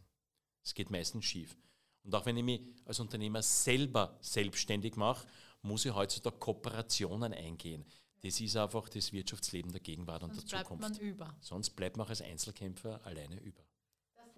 Es 0.63 0.73
geht 0.73 0.89
meistens 0.89 1.23
schief. 1.25 1.55
Und 2.03 2.13
auch 2.15 2.25
wenn 2.25 2.37
ich 2.37 2.43
mich 2.43 2.61
als 2.85 2.99
Unternehmer 2.99 3.41
selber 3.41 4.17
selbstständig 4.21 4.95
mache, 4.95 5.25
muss 5.61 5.85
ich 5.85 5.93
heutzutage 5.93 6.37
Kooperationen 6.37 7.33
eingehen. 7.33 7.85
Das 8.21 8.39
ist 8.39 8.55
einfach 8.55 8.87
das 8.89 9.11
Wirtschaftsleben 9.11 9.71
der 9.71 9.81
Gegenwart 9.81 10.23
und 10.23 10.33
Sonst 10.33 10.51
der 10.51 10.57
bleibt 10.57 10.69
Zukunft. 10.69 10.89
man 10.89 10.99
über. 10.99 11.35
Sonst 11.41 11.69
bleibt 11.71 11.97
man 11.97 12.05
auch 12.05 12.09
als 12.09 12.21
Einzelkämpfer 12.21 13.05
alleine 13.05 13.39
über. 13.41 13.61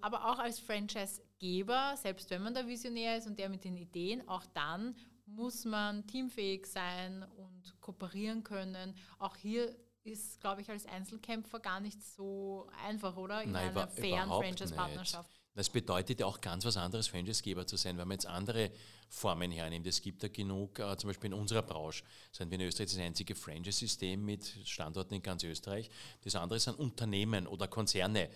Aber 0.00 0.30
auch 0.30 0.38
als 0.38 0.58
Franchise-Geber, 0.60 1.96
selbst 1.96 2.30
wenn 2.30 2.42
man 2.42 2.54
der 2.54 2.66
Visionär 2.66 3.16
ist 3.16 3.26
und 3.26 3.38
der 3.38 3.48
mit 3.48 3.64
den 3.64 3.76
Ideen, 3.76 4.28
auch 4.28 4.44
dann 4.54 4.96
muss 5.24 5.64
man 5.64 6.06
teamfähig 6.06 6.66
sein 6.66 7.24
und 7.36 7.80
kooperieren 7.80 8.44
können. 8.44 8.94
Auch 9.18 9.36
hier 9.36 9.74
ist, 10.04 10.40
glaube 10.40 10.62
ich, 10.62 10.70
als 10.70 10.86
Einzelkämpfer 10.86 11.58
gar 11.58 11.80
nicht 11.80 12.02
so 12.02 12.68
einfach, 12.84 13.16
oder? 13.16 13.42
In 13.42 13.52
Nein, 13.52 13.70
einer 13.70 13.88
fairen 13.88 14.28
Franchise-Partnerschaft. 14.28 15.35
Das 15.56 15.70
bedeutet 15.70 16.20
ja 16.20 16.26
auch 16.26 16.42
ganz 16.42 16.66
was 16.66 16.76
anderes, 16.76 17.08
Franchisegeber 17.08 17.66
zu 17.66 17.76
sein, 17.76 17.96
wenn 17.96 18.06
man 18.06 18.16
jetzt 18.16 18.26
andere 18.26 18.70
Formen 19.08 19.50
hernimmt. 19.50 19.86
Es 19.86 20.02
gibt 20.02 20.22
ja 20.22 20.28
genug, 20.28 20.78
äh, 20.78 20.98
zum 20.98 21.08
Beispiel 21.08 21.28
in 21.28 21.34
unserer 21.34 21.62
Branche, 21.62 22.04
sind 22.30 22.50
wir 22.50 22.60
in 22.60 22.66
Österreich 22.66 22.90
das 22.90 22.98
einzige 22.98 23.34
Franchise-System 23.34 24.22
mit 24.22 24.54
Standorten 24.66 25.14
in 25.14 25.22
ganz 25.22 25.44
Österreich. 25.44 25.88
Das 26.20 26.34
andere 26.34 26.60
sind 26.60 26.78
Unternehmen 26.78 27.46
oder 27.46 27.68
Konzerne. 27.68 28.28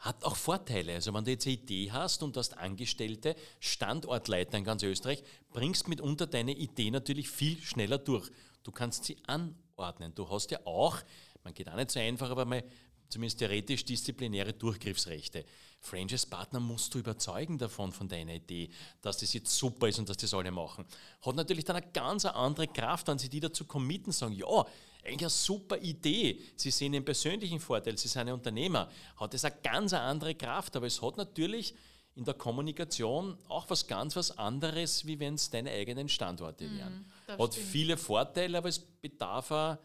Hat 0.00 0.22
auch 0.22 0.36
Vorteile. 0.36 0.92
Also 0.92 1.14
wenn 1.14 1.24
du 1.24 1.30
jetzt 1.30 1.46
eine 1.46 1.54
Idee 1.54 1.90
hast 1.90 2.22
und 2.22 2.36
hast 2.36 2.58
Angestellte, 2.58 3.34
Standortleiter 3.60 4.58
in 4.58 4.64
ganz 4.64 4.82
Österreich, 4.82 5.24
bringst 5.50 5.88
mitunter 5.88 6.26
deine 6.26 6.52
Idee 6.52 6.90
natürlich 6.90 7.30
viel 7.30 7.58
schneller 7.62 7.96
durch. 7.96 8.30
Du 8.62 8.72
kannst 8.72 9.04
sie 9.04 9.16
anordnen. 9.26 10.14
Du 10.14 10.28
hast 10.28 10.50
ja 10.50 10.60
auch, 10.66 10.98
man 11.44 11.54
geht 11.54 11.70
auch 11.70 11.76
nicht 11.76 11.90
so 11.90 11.98
einfach, 11.98 12.28
aber 12.28 12.44
mal 12.44 12.62
zumindest 13.08 13.38
theoretisch 13.38 13.84
disziplinäre 13.84 14.52
Durchgriffsrechte. 14.52 15.44
Franchise-Partner 15.80 16.60
musst 16.60 16.94
du 16.94 16.98
überzeugen 16.98 17.56
davon, 17.56 17.92
von 17.92 18.08
deiner 18.08 18.34
Idee, 18.34 18.68
dass 19.00 19.18
das 19.18 19.32
jetzt 19.32 19.56
super 19.56 19.88
ist 19.88 19.98
und 19.98 20.08
dass 20.08 20.16
das 20.16 20.34
alle 20.34 20.50
machen. 20.50 20.84
Hat 21.22 21.34
natürlich 21.36 21.64
dann 21.64 21.76
eine 21.76 21.90
ganz 21.92 22.24
andere 22.24 22.66
Kraft, 22.66 23.08
wenn 23.08 23.18
sie 23.18 23.28
die 23.28 23.40
dazu 23.40 23.64
committen, 23.64 24.12
sagen, 24.12 24.34
ja, 24.34 24.66
eigentlich 25.04 25.20
eine 25.20 25.30
super 25.30 25.78
Idee. 25.78 26.40
Sie 26.56 26.70
sehen 26.70 26.92
den 26.92 27.04
persönlichen 27.04 27.60
Vorteil, 27.60 27.96
Sie 27.96 28.08
sind 28.08 28.22
ein 28.22 28.34
Unternehmer. 28.34 28.90
Hat 29.16 29.32
das 29.34 29.44
eine 29.44 29.56
ganz 29.62 29.92
andere 29.92 30.34
Kraft, 30.34 30.76
aber 30.76 30.86
es 30.86 31.00
hat 31.00 31.16
natürlich 31.16 31.74
in 32.16 32.24
der 32.24 32.34
Kommunikation 32.34 33.38
auch 33.48 33.70
was 33.70 33.86
ganz 33.86 34.16
was 34.16 34.36
anderes, 34.36 35.06
wie 35.06 35.20
wenn 35.20 35.34
es 35.34 35.50
deine 35.50 35.70
eigenen 35.70 36.08
Standorte 36.08 36.64
mhm, 36.64 36.78
wären. 36.78 37.12
Hat 37.28 37.52
stimmt. 37.52 37.68
viele 37.68 37.96
Vorteile, 37.96 38.58
aber 38.58 38.68
es 38.68 38.80
bedarf 38.80 39.52
auch 39.52 39.76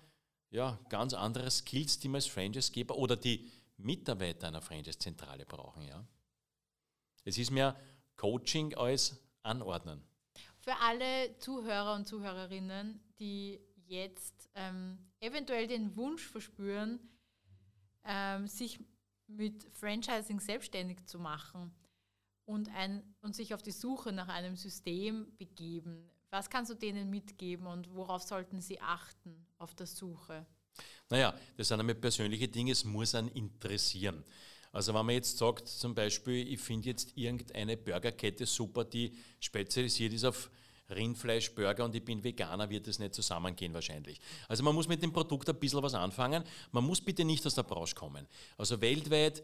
ja, 0.53 0.79
ganz 0.87 1.13
andere 1.13 1.49
Skills, 1.49 1.97
die 1.99 2.07
man 2.07 2.15
als 2.15 2.27
Franchise-Geber 2.27 2.95
oder 2.95 3.15
die 3.15 3.51
Mitarbeiter 3.77 4.47
einer 4.47 4.61
Franchise-Zentrale 4.61 5.45
brauchen. 5.47 5.81
Ja. 5.81 6.05
Es 7.23 7.39
ist 7.39 7.49
mehr 7.49 7.75
Coaching 8.15 8.75
als 8.75 9.19
Anordnen. 9.41 10.03
Für 10.59 10.75
alle 10.77 11.37
Zuhörer 11.39 11.95
und 11.95 12.07
Zuhörerinnen, 12.07 13.01
die 13.19 13.59
jetzt 13.87 14.47
ähm, 14.53 14.99
eventuell 15.19 15.67
den 15.67 15.95
Wunsch 15.97 16.27
verspüren, 16.27 16.99
ähm, 18.05 18.47
sich 18.47 18.79
mit 19.25 19.65
Franchising 19.73 20.39
selbstständig 20.39 21.03
zu 21.07 21.17
machen 21.17 21.73
und, 22.45 22.69
ein, 22.75 23.15
und 23.21 23.35
sich 23.35 23.55
auf 23.55 23.63
die 23.63 23.71
Suche 23.71 24.11
nach 24.11 24.27
einem 24.27 24.55
System 24.55 25.35
begeben. 25.37 26.11
Was 26.33 26.49
kannst 26.49 26.71
du 26.71 26.73
denen 26.73 27.11
mitgeben 27.11 27.67
und 27.67 27.93
worauf 27.93 28.23
sollten 28.23 28.59
sie 28.59 28.81
achten 28.81 29.45
auf 29.59 29.75
der 29.75 29.85
Suche? 29.85 30.47
Naja, 31.07 31.31
das 31.57 31.67
sind 31.67 31.79
einmal 31.79 31.93
persönliche 31.93 32.47
Dinge, 32.47 32.71
es 32.71 32.83
muss 32.83 33.13
einen 33.13 33.27
interessieren. 33.27 34.23
Also 34.71 34.95
wenn 34.95 35.05
man 35.05 35.13
jetzt 35.13 35.37
sagt, 35.37 35.67
zum 35.67 35.93
Beispiel, 35.93 36.51
ich 36.51 36.59
finde 36.59 36.89
jetzt 36.89 37.15
irgendeine 37.15 37.77
Burgerkette 37.77 38.47
super, 38.47 38.83
die 38.83 39.15
spezialisiert 39.39 40.11
ist 40.11 40.25
auf 40.25 40.49
Rindfleisch, 40.89 41.53
Burger 41.53 41.85
und 41.85 41.93
ich 41.93 42.03
bin 42.03 42.23
Veganer, 42.23 42.67
wird 42.67 42.87
das 42.87 42.97
nicht 42.97 43.13
zusammengehen 43.13 43.71
wahrscheinlich. 43.75 44.19
Also 44.47 44.63
man 44.63 44.73
muss 44.73 44.87
mit 44.87 45.03
dem 45.03 45.13
Produkt 45.13 45.47
ein 45.49 45.59
bisschen 45.59 45.83
was 45.83 45.93
anfangen. 45.93 46.43
Man 46.71 46.83
muss 46.83 46.99
bitte 46.99 47.23
nicht 47.23 47.45
aus 47.45 47.53
der 47.53 47.61
Branche 47.61 47.93
kommen. 47.93 48.27
Also 48.57 48.81
weltweit 48.81 49.43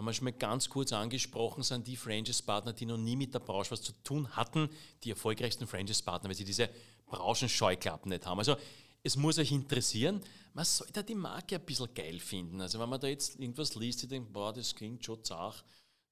haben 0.00 0.06
wir 0.06 0.14
schon 0.14 0.24
mal 0.24 0.32
ganz 0.32 0.70
kurz 0.70 0.94
angesprochen, 0.94 1.62
sind 1.62 1.86
die 1.86 1.94
Franchise-Partner, 1.94 2.72
die 2.72 2.86
noch 2.86 2.96
nie 2.96 3.16
mit 3.16 3.34
der 3.34 3.40
Branche 3.40 3.72
was 3.72 3.82
zu 3.82 3.92
tun 4.02 4.34
hatten, 4.34 4.70
die 5.04 5.10
erfolgreichsten 5.10 5.66
Franchise-Partner, 5.66 6.30
weil 6.30 6.36
sie 6.36 6.46
diese 6.46 6.70
Branchenscheuklappen 7.04 8.08
nicht 8.08 8.24
haben. 8.24 8.38
Also 8.38 8.56
es 9.02 9.16
muss 9.16 9.36
euch 9.36 9.52
interessieren, 9.52 10.22
man 10.54 10.64
sollte 10.64 11.04
die 11.04 11.14
Marke 11.14 11.56
ein 11.56 11.66
bisschen 11.66 11.92
geil 11.92 12.18
finden. 12.18 12.62
Also 12.62 12.80
wenn 12.80 12.88
man 12.88 12.98
da 12.98 13.08
jetzt 13.08 13.38
irgendwas 13.38 13.74
liest, 13.74 14.04
ich 14.04 14.08
denke, 14.08 14.30
boah, 14.30 14.54
das 14.54 14.74
klingt 14.74 15.04
schon 15.04 15.22
zach, 15.22 15.62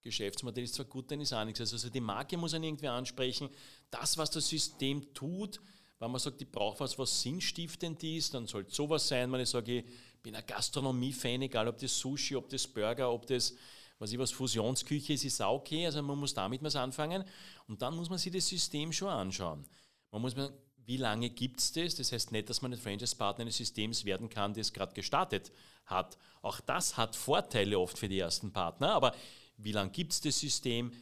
Geschäftsmodell 0.03 0.65
ist 0.65 0.75
zwar 0.75 0.85
gut, 0.85 1.11
dann 1.11 1.23
ist 1.23 1.33
auch 1.33 1.47
nichts. 1.47 1.61
Also 1.61 1.89
die 1.89 2.01
Marke 2.01 2.37
muss 2.37 2.53
einen 2.53 2.65
irgendwie 2.65 2.89
ansprechen. 2.89 3.49
Das, 3.91 4.19
was 4.19 4.29
das 4.29 4.47
System 4.47 5.15
tut, 5.15 5.63
wenn 5.99 6.11
man 6.11 6.21
sagt, 6.21 6.43
ich 6.43 6.53
brauche 6.53 6.81
was, 6.81 6.99
was 6.99 7.23
sinnstiftend 7.23 8.05
ist, 8.05 8.35
dann 8.35 8.47
soll 8.47 8.67
es 8.69 8.77
sowas 8.77 9.09
sein. 9.09 9.33
Wenn 9.33 9.41
ich 9.41 9.49
sage, 9.49 9.79
ich 9.79 10.23
bin 10.23 10.35
ein 10.37 10.47
Gastronomie-Fan, 10.47 11.41
egal 11.43 11.69
ob 11.69 11.79
das 11.79 11.99
Sushi, 11.99 12.37
ob 12.37 12.51
das 12.51 12.67
Burger, 12.67 13.11
ob 13.11 13.27
das 13.27 13.55
was 13.99 14.13
ich 14.13 14.19
was 14.19 14.31
Fusionsküche 14.31 15.13
ist, 15.13 15.25
ist 15.25 15.43
auch 15.43 15.61
okay. 15.61 15.87
Also 15.87 16.03
man 16.03 16.19
muss 16.19 16.35
damit 16.35 16.63
was 16.63 16.77
anfangen. 16.77 17.25
Und 17.67 17.83
dann 17.83 17.97
muss 17.97 18.09
man 18.09 18.19
sich 18.19 18.33
das 18.33 18.47
System 18.47 18.93
schon 18.93 19.09
anschauen. 19.09 19.65
Man 20.11 20.23
muss 20.23 20.37
mal, 20.37 20.53
wie 20.87 20.97
lange 20.97 21.31
gibt 21.31 21.61
es 21.61 21.73
das? 21.73 21.97
Das 21.97 22.13
heißt 22.13 22.33
nicht, 22.33 22.49
dass 22.49 22.63
man 22.63 22.73
ein 22.73 22.79
Franchise-Partner 22.79 23.43
eines 23.43 23.57
Systems 23.57 24.05
werden 24.05 24.29
kann, 24.29 24.55
das 24.55 24.73
gerade 24.73 24.95
gestartet 24.95 25.53
hat. 25.85 26.17
Auch 26.43 26.61
das 26.61 26.97
hat 26.97 27.17
Vorteile 27.17 27.79
oft 27.79 27.99
für 27.99 28.09
die 28.09 28.19
ersten 28.19 28.53
Partner, 28.53 28.95
aber 28.95 29.15
wie 29.57 29.73
lange 29.73 29.91
gibt 29.91 30.13
es 30.13 30.21
das 30.21 30.39
System, 30.39 30.93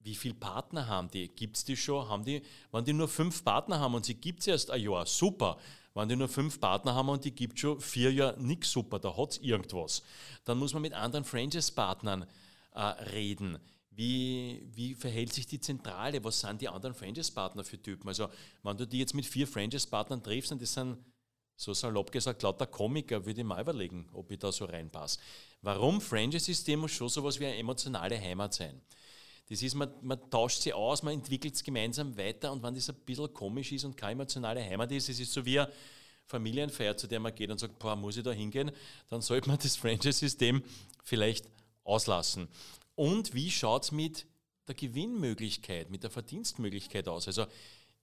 wie 0.00 0.14
viele 0.14 0.34
Partner 0.34 0.86
haben 0.86 1.10
die, 1.10 1.28
gibt 1.28 1.56
es 1.56 1.64
die 1.64 1.76
schon, 1.76 2.08
haben 2.08 2.24
die, 2.24 2.42
wenn 2.72 2.84
die 2.84 2.92
nur 2.92 3.08
fünf 3.08 3.42
Partner 3.42 3.80
haben 3.80 3.94
und 3.94 4.04
sie 4.04 4.14
gibt 4.14 4.40
es 4.40 4.46
erst 4.46 4.70
ein 4.70 4.82
Jahr, 4.82 5.06
super. 5.06 5.58
Wenn 5.96 6.10
die 6.10 6.16
nur 6.16 6.28
fünf 6.28 6.60
Partner 6.60 6.94
haben 6.94 7.08
und 7.08 7.24
die 7.24 7.34
gibt 7.34 7.58
schon 7.58 7.80
vier 7.80 8.12
Jahre 8.12 8.38
nichts 8.38 8.70
super, 8.70 8.98
da 8.98 9.16
hat 9.16 9.30
es 9.30 9.38
irgendwas. 9.38 10.02
Dann 10.44 10.58
muss 10.58 10.74
man 10.74 10.82
mit 10.82 10.92
anderen 10.92 11.24
Franchise-Partnern 11.24 12.26
äh, 12.74 12.80
reden. 12.80 13.58
Wie, 13.92 14.68
wie 14.74 14.94
verhält 14.94 15.32
sich 15.32 15.46
die 15.46 15.58
Zentrale? 15.58 16.22
Was 16.22 16.40
sind 16.40 16.60
die 16.60 16.68
anderen 16.68 16.94
Franchise-Partner 16.94 17.64
für 17.64 17.80
Typen? 17.80 18.08
Also, 18.08 18.28
wenn 18.62 18.76
du 18.76 18.86
die 18.86 18.98
jetzt 18.98 19.14
mit 19.14 19.24
vier 19.24 19.46
Franchise-Partnern 19.46 20.22
triffst 20.22 20.52
und 20.52 20.60
das 20.60 20.74
sind 20.74 20.98
so 21.56 21.72
salopp 21.72 22.12
gesagt, 22.12 22.42
lauter 22.42 22.66
Komiker, 22.66 23.24
würde 23.24 23.40
ich 23.40 23.46
mal 23.46 23.62
überlegen, 23.62 24.06
ob 24.12 24.30
ich 24.30 24.38
da 24.38 24.52
so 24.52 24.66
reinpasse. 24.66 25.18
Warum? 25.62 26.02
Franchise-System 26.02 26.78
muss 26.78 26.90
schon 26.90 27.08
sowas 27.08 27.40
wie 27.40 27.46
eine 27.46 27.56
emotionale 27.56 28.20
Heimat 28.20 28.52
sein. 28.52 28.82
Das 29.48 29.62
ist, 29.62 29.74
man, 29.74 29.90
man 30.02 30.18
tauscht 30.30 30.62
sie 30.62 30.72
aus, 30.72 31.02
man 31.02 31.14
entwickelt 31.14 31.54
es 31.54 31.62
gemeinsam 31.62 32.16
weiter 32.16 32.50
und 32.52 32.62
wenn 32.62 32.74
das 32.74 32.88
ein 32.88 32.96
bisschen 32.96 33.32
komisch 33.32 33.72
ist 33.72 33.84
und 33.84 33.96
keine 33.96 34.12
emotionale 34.12 34.62
Heimat 34.62 34.90
ist, 34.90 35.08
es 35.08 35.20
ist 35.20 35.32
so 35.32 35.44
wie 35.44 35.60
eine 35.60 35.70
Familienfeier, 36.26 36.96
zu 36.96 37.06
der 37.06 37.20
man 37.20 37.34
geht 37.34 37.50
und 37.50 37.58
sagt, 37.58 37.78
boah, 37.78 37.94
muss 37.94 38.16
ich 38.16 38.24
da 38.24 38.32
hingehen, 38.32 38.72
dann 39.08 39.22
sollte 39.22 39.48
man 39.48 39.58
das 39.58 39.76
Franchise-System 39.76 40.62
vielleicht 41.04 41.46
auslassen. 41.84 42.48
Und 42.96 43.34
wie 43.34 43.50
schaut 43.50 43.84
es 43.84 43.92
mit 43.92 44.26
der 44.66 44.74
Gewinnmöglichkeit, 44.74 45.90
mit 45.90 46.02
der 46.02 46.10
Verdienstmöglichkeit 46.10 47.06
aus? 47.06 47.28
Also 47.28 47.46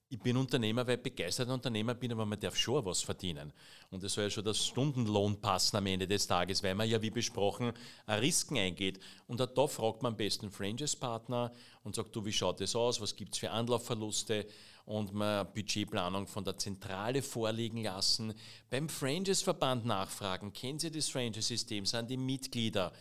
ich 0.08 0.20
bin 0.20 0.36
Unternehmer, 0.36 0.86
weil 0.86 0.96
ich 0.96 1.02
begeisterter 1.02 1.54
Unternehmer 1.54 1.94
bin, 1.94 2.12
aber 2.12 2.26
man 2.26 2.38
darf 2.38 2.56
schon 2.56 2.84
was 2.84 3.02
verdienen. 3.02 3.52
Und 3.90 4.04
es 4.04 4.12
soll 4.12 4.24
ja 4.24 4.30
schon 4.30 4.44
das 4.44 4.64
Stundenlohn 4.64 5.40
passen 5.40 5.76
am 5.76 5.86
Ende 5.86 6.06
des 6.06 6.26
Tages, 6.26 6.62
weil 6.62 6.74
man 6.74 6.88
ja, 6.88 7.00
wie 7.02 7.10
besprochen, 7.10 7.72
Risiken 8.06 8.58
eingeht. 8.58 9.00
Und 9.26 9.40
da 9.40 9.66
fragt 9.66 10.02
man 10.02 10.12
am 10.12 10.16
besten 10.16 10.50
Franchise-Partner 10.50 11.52
und 11.82 11.94
sagt, 11.94 12.14
du, 12.14 12.24
wie 12.24 12.32
schaut 12.32 12.60
das 12.60 12.76
aus, 12.76 13.00
was 13.00 13.16
gibt 13.16 13.34
es 13.34 13.40
für 13.40 13.50
Anlaufverluste? 13.50 14.46
Und 14.84 15.14
man 15.14 15.50
Budgetplanung 15.54 16.26
von 16.26 16.44
der 16.44 16.58
Zentrale 16.58 17.22
vorlegen 17.22 17.82
lassen. 17.82 18.34
Beim 18.68 18.90
Franchise-Verband 18.90 19.86
nachfragen, 19.86 20.52
kennen 20.52 20.78
Sie 20.78 20.90
das 20.90 21.08
Franchise-System, 21.08 21.86
sind 21.86 22.10
die 22.10 22.18
Mitglieder? 22.18 22.92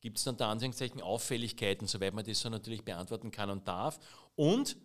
Gibt 0.00 0.18
es 0.18 0.24
da 0.24 0.50
Anführungszeichen 0.50 1.00
Auffälligkeiten, 1.00 1.88
soweit 1.88 2.14
man 2.14 2.24
das 2.24 2.38
so 2.38 2.48
natürlich 2.48 2.84
beantworten 2.84 3.32
kann 3.32 3.50
und 3.50 3.66
darf? 3.66 3.98
Und 4.36 4.76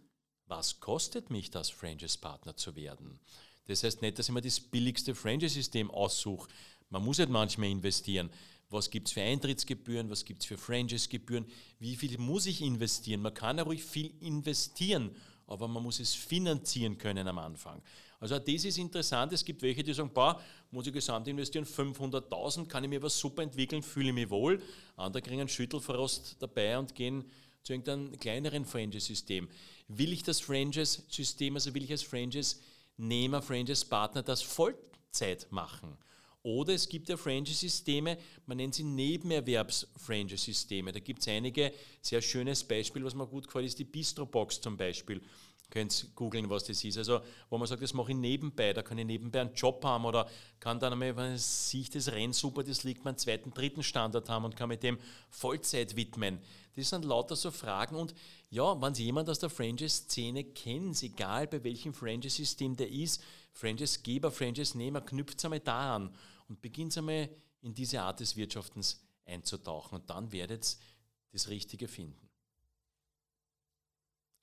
was 0.49 0.79
kostet 0.79 1.29
mich 1.29 1.51
das, 1.51 1.69
Franchise-Partner 1.69 2.57
zu 2.57 2.75
werden? 2.75 3.19
Das 3.67 3.83
heißt 3.83 4.01
nicht, 4.01 4.17
dass 4.17 4.27
ich 4.27 4.33
mir 4.33 4.41
das 4.41 4.59
billigste 4.59 5.13
Franchise-System 5.13 5.91
aussuche. 5.91 6.49
Man 6.89 7.03
muss 7.05 7.19
halt 7.19 7.29
manchmal 7.29 7.69
investieren. 7.69 8.31
Was 8.71 8.89
gibt 8.89 9.07
es 9.07 9.13
für 9.13 9.21
Eintrittsgebühren? 9.21 10.09
Was 10.09 10.25
gibt 10.25 10.41
es 10.41 10.47
für 10.47 10.57
Franchise-Gebühren? 10.57 11.45
Wie 11.77 11.95
viel 11.95 12.17
muss 12.17 12.47
ich 12.47 12.61
investieren? 12.61 13.21
Man 13.21 13.33
kann 13.33 13.57
ja 13.57 13.63
ruhig 13.63 13.83
viel 13.83 14.11
investieren, 14.21 15.15
aber 15.45 15.67
man 15.67 15.83
muss 15.83 15.99
es 15.99 16.15
finanzieren 16.15 16.97
können 16.97 17.27
am 17.27 17.37
Anfang. 17.37 17.81
Also 18.19 18.37
das 18.37 18.65
ist 18.65 18.77
interessant. 18.77 19.31
Es 19.31 19.45
gibt 19.45 19.61
welche, 19.61 19.83
die 19.83 19.93
sagen, 19.93 20.11
boah, 20.11 20.41
muss 20.71 20.87
ich 20.87 20.93
gesamt 20.93 21.27
investieren, 21.27 21.65
500.000, 21.65 22.67
kann 22.67 22.83
ich 22.83 22.89
mir 22.89 23.01
was 23.01 23.17
super 23.17 23.43
entwickeln, 23.43 23.83
fühle 23.83 24.09
ich 24.09 24.15
mich 24.15 24.29
wohl. 24.29 24.61
Andere 24.97 25.21
kriegen 25.21 25.39
einen 25.39 25.49
Schüttelfrost 25.49 26.37
dabei 26.39 26.77
und 26.77 26.93
gehen 26.93 27.23
zu 27.63 27.73
irgendeinem 27.73 28.17
kleineren 28.17 28.65
Franchise-System. 28.65 29.47
Will 29.89 30.13
ich 30.13 30.23
das 30.23 30.39
Franchise-System, 30.39 31.55
also 31.55 31.73
will 31.73 31.83
ich 31.83 31.91
als 31.91 32.03
Franchise-Nehmer, 32.03 33.41
Franchise-Partner 33.41 34.21
das 34.21 34.43
Vollzeit 34.43 35.51
machen? 35.51 35.97
Oder 36.43 36.73
es 36.73 36.87
gibt 36.87 37.09
ja 37.09 37.17
Franchise-Systeme, 37.17 38.17
man 38.45 38.57
nennt 38.57 38.75
sie 38.75 38.83
Nebenerwerbs-Franchise-Systeme. 38.83 40.91
Da 40.91 40.99
gibt 40.99 41.21
es 41.21 41.27
einige, 41.27 41.73
sehr 42.01 42.21
schönes 42.21 42.63
Beispiel, 42.63 43.03
was 43.03 43.15
mir 43.15 43.27
gut 43.27 43.47
gefällt, 43.47 43.65
ist 43.65 43.79
die 43.79 43.83
Bistro-Box 43.83 44.61
zum 44.61 44.77
Beispiel 44.77 45.21
könnt 45.69 46.09
googeln, 46.15 46.49
was 46.49 46.63
das 46.63 46.83
ist. 46.83 46.97
Also, 46.97 47.21
wo 47.49 47.57
man 47.57 47.67
sagt, 47.67 47.81
das 47.81 47.93
mache 47.93 48.11
ich 48.11 48.17
nebenbei, 48.17 48.73
da 48.73 48.81
kann 48.81 48.97
ich 48.97 49.05
nebenbei 49.05 49.41
einen 49.41 49.53
Job 49.53 49.83
haben 49.83 50.05
oder 50.05 50.27
kann 50.59 50.79
dann 50.79 50.93
einmal, 50.93 51.15
wenn 51.15 51.37
sich 51.37 51.89
das 51.89 52.11
Rennen 52.11 52.33
super, 52.33 52.63
das 52.63 52.83
liegt, 52.83 53.05
meinen 53.05 53.17
zweiten, 53.17 53.51
dritten 53.51 53.83
Standard 53.83 54.29
haben 54.29 54.45
und 54.45 54.55
kann 54.55 54.69
mit 54.69 54.83
dem 54.83 54.97
Vollzeit 55.29 55.95
widmen. 55.95 56.39
Das 56.75 56.89
sind 56.89 57.05
lauter 57.05 57.35
so 57.35 57.51
Fragen 57.51 57.95
und 57.95 58.13
ja, 58.49 58.81
wenn 58.81 58.95
Sie 58.95 59.03
jemand 59.03 59.29
aus 59.29 59.39
der 59.39 59.49
Franchise-Szene 59.49 60.43
kennen, 60.45 60.95
egal 61.01 61.47
bei 61.47 61.63
welchem 61.63 61.93
Franchise-System 61.93 62.75
der 62.75 62.89
ist, 62.89 63.21
Franchise-Geber, 63.53 64.31
Franchise-Nehmer, 64.31 65.01
knüpft 65.01 65.37
es 65.37 65.45
einmal 65.45 65.59
da 65.59 65.95
an 65.95 66.15
und 66.47 66.61
beginnt 66.61 66.97
einmal 66.97 67.29
in 67.61 67.73
diese 67.73 68.01
Art 68.01 68.19
des 68.19 68.35
Wirtschaftens 68.35 69.03
einzutauchen 69.25 69.99
und 69.99 70.09
dann 70.09 70.31
werdet 70.31 70.77
ihr 70.79 71.33
das 71.33 71.49
Richtige 71.49 71.87
finden. 71.87 72.29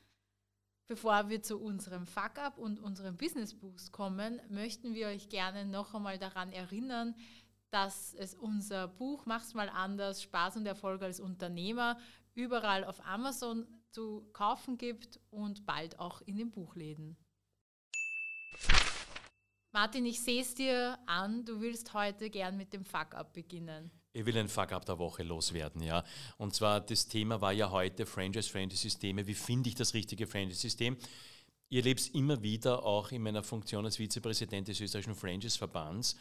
bevor 0.87 1.29
wir 1.29 1.41
zu 1.41 1.59
unserem 1.59 2.05
Fuck-up 2.05 2.57
und 2.57 2.79
unserem 2.79 3.17
Business 3.17 3.53
Boost 3.53 3.91
kommen, 3.91 4.41
möchten 4.49 4.93
wir 4.93 5.07
euch 5.07 5.29
gerne 5.29 5.65
noch 5.65 5.93
einmal 5.93 6.17
daran 6.17 6.51
erinnern, 6.51 7.13
dass 7.69 8.13
es 8.13 8.33
unser 8.33 8.87
Buch 8.87 9.25
Mach's 9.25 9.53
mal 9.53 9.69
anders, 9.69 10.23
Spaß 10.23 10.57
und 10.57 10.65
Erfolg 10.65 11.01
als 11.01 11.19
Unternehmer 11.19 11.97
überall 12.33 12.85
auf 12.85 13.05
Amazon 13.05 13.67
zu 13.91 14.29
kaufen 14.31 14.77
gibt 14.77 15.19
und 15.29 15.65
bald 15.65 15.99
auch 15.99 16.21
in 16.21 16.37
den 16.37 16.51
Buchläden. 16.51 17.17
Martin, 19.73 20.05
ich 20.05 20.21
sehe 20.21 20.41
es 20.41 20.55
dir 20.55 20.97
an, 21.05 21.43
du 21.45 21.59
willst 21.59 21.93
heute 21.93 22.29
gern 22.29 22.57
mit 22.57 22.73
dem 22.73 22.85
Fuck-up 22.85 23.33
beginnen. 23.33 23.91
Ich 24.17 24.25
will 24.25 24.35
ein 24.35 24.49
Fuck-up 24.49 24.83
der 24.83 24.97
Woche 24.97 25.21
loswerden, 25.21 25.83
ja. 25.83 26.03
Und 26.39 26.55
zwar, 26.55 26.81
das 26.81 27.07
Thema 27.07 27.39
war 27.39 27.51
ja 27.51 27.69
heute 27.69 28.07
Franchise-Franchise-Systeme. 28.07 29.27
Wie 29.27 29.35
finde 29.35 29.69
ich 29.69 29.75
das 29.75 29.93
richtige 29.93 30.25
Franchise-System? 30.25 30.97
Ich 31.69 31.77
erlebe 31.77 31.99
es 31.99 32.07
immer 32.07 32.41
wieder, 32.41 32.83
auch 32.83 33.11
in 33.11 33.21
meiner 33.21 33.43
Funktion 33.43 33.85
als 33.85 33.97
Vizepräsident 33.97 34.69
des 34.69 34.81
österreichischen 34.81 35.13
Franchise-Verbands, 35.13 36.15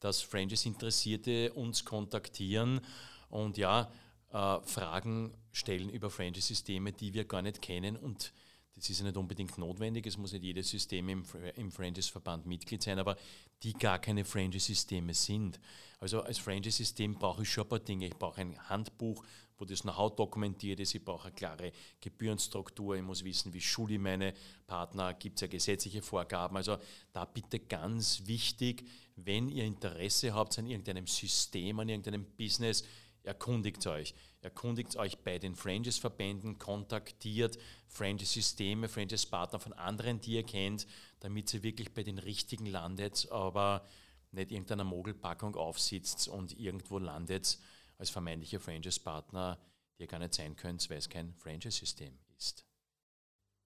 dass 0.00 0.22
Franchise-Interessierte 0.22 1.52
uns 1.52 1.84
kontaktieren 1.84 2.80
und 3.28 3.58
ja, 3.58 3.92
äh, 4.30 4.58
Fragen 4.62 5.34
stellen 5.50 5.90
über 5.90 6.08
Franchise-Systeme, 6.08 6.94
die 6.94 7.12
wir 7.12 7.26
gar 7.26 7.42
nicht 7.42 7.60
kennen 7.60 7.98
und 7.98 8.32
das 8.74 8.88
ist 8.88 9.00
ja 9.00 9.04
nicht 9.04 9.16
unbedingt 9.16 9.56
notwendig, 9.58 10.06
es 10.06 10.16
muss 10.16 10.32
nicht 10.32 10.44
jedes 10.44 10.70
System 10.70 11.08
im, 11.08 11.24
im 11.56 11.70
Franchise-Verband 11.70 12.46
Mitglied 12.46 12.82
sein, 12.82 12.98
aber 12.98 13.16
die 13.62 13.72
gar 13.74 13.98
keine 13.98 14.24
Franchise-Systeme 14.24 15.14
sind. 15.14 15.60
Also 15.98 16.22
als 16.22 16.38
Franchise-System 16.38 17.14
brauche 17.14 17.42
ich 17.42 17.50
schon 17.50 17.64
ein 17.64 17.68
paar 17.68 17.78
Dinge. 17.78 18.06
Ich 18.06 18.16
brauche 18.16 18.40
ein 18.40 18.58
Handbuch, 18.68 19.24
wo 19.58 19.64
das 19.64 19.82
Know-how 19.82 20.16
dokumentiert 20.16 20.80
ist. 20.80 20.94
Ich 20.94 21.04
brauche 21.04 21.28
eine 21.28 21.34
klare 21.34 21.72
Gebührenstruktur. 22.00 22.96
Ich 22.96 23.02
muss 23.02 23.22
wissen, 23.22 23.52
wie 23.52 23.60
schule 23.60 23.94
ich 23.94 24.00
meine 24.00 24.34
Partner. 24.66 25.14
Gibt 25.14 25.36
es 25.36 25.42
ja 25.42 25.46
gesetzliche 25.46 26.02
Vorgaben. 26.02 26.56
Also 26.56 26.78
da 27.12 27.24
bitte 27.24 27.60
ganz 27.60 28.22
wichtig, 28.26 28.84
wenn 29.14 29.48
ihr 29.48 29.64
Interesse 29.64 30.34
habt 30.34 30.58
an 30.58 30.66
irgendeinem 30.66 31.06
System, 31.06 31.78
an 31.78 31.88
irgendeinem 31.88 32.24
Business, 32.36 32.82
erkundigt 33.22 33.86
euch. 33.86 34.14
Erkundigt 34.40 34.96
euch 34.96 35.18
bei 35.18 35.38
den 35.38 35.54
Franchise-Verbänden, 35.54 36.58
kontaktiert 36.58 37.58
Franchise-Systeme, 37.88 38.88
Franchise-Partner 38.88 39.60
von 39.60 39.72
anderen, 39.72 40.20
die 40.20 40.32
ihr 40.32 40.42
kennt, 40.42 40.86
damit 41.20 41.52
ihr 41.54 41.62
wirklich 41.62 41.94
bei 41.94 42.02
den 42.02 42.18
richtigen 42.18 42.66
landet, 42.66 43.28
aber 43.30 43.86
nicht 44.32 44.50
irgendeiner 44.50 44.84
Mogelpackung 44.84 45.54
aufsitzt 45.56 46.28
und 46.28 46.58
irgendwo 46.58 46.98
landet 46.98 47.58
als 47.98 48.10
vermeintlicher 48.10 48.58
Franchise-Partner, 48.58 49.58
die 49.96 50.02
ihr 50.02 50.08
gar 50.08 50.18
nicht 50.18 50.34
sein 50.34 50.56
könnt, 50.56 50.88
weil 50.90 50.98
es 50.98 51.08
kein 51.08 51.34
Franchise-System 51.34 52.18
ist. 52.36 52.64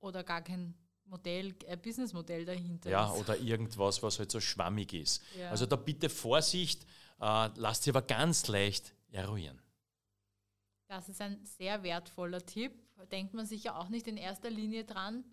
Oder 0.01 0.25
gar 0.25 0.43
kein 0.43 0.75
Modell, 1.07 1.55
ein 1.69 1.81
Businessmodell 1.81 2.45
dahinter 2.45 2.91
ja, 2.91 3.13
ist. 3.13 3.21
oder 3.21 3.39
irgendwas, 3.39 4.03
was 4.03 4.19
halt 4.19 4.31
so 4.31 4.41
schwammig 4.41 4.93
ist. 4.93 5.23
Ja. 5.39 5.51
Also 5.51 5.65
da 5.65 5.77
bitte 5.77 6.09
Vorsicht, 6.09 6.85
äh, 7.21 7.49
lasst 7.55 7.85
sie 7.85 7.91
aber 7.91 8.03
ganz 8.03 8.49
leicht 8.49 8.93
eruieren. 9.13 9.61
Das 10.89 11.09
ist 11.09 11.21
ein 11.21 11.45
sehr 11.45 11.83
wertvoller 11.83 12.45
Tipp. 12.45 12.73
Denkt 13.11 13.35
man 13.35 13.47
sicher 13.47 13.79
auch 13.79 13.89
nicht 13.89 14.07
in 14.07 14.17
erster 14.17 14.51
Linie 14.51 14.85
dran, 14.85 15.25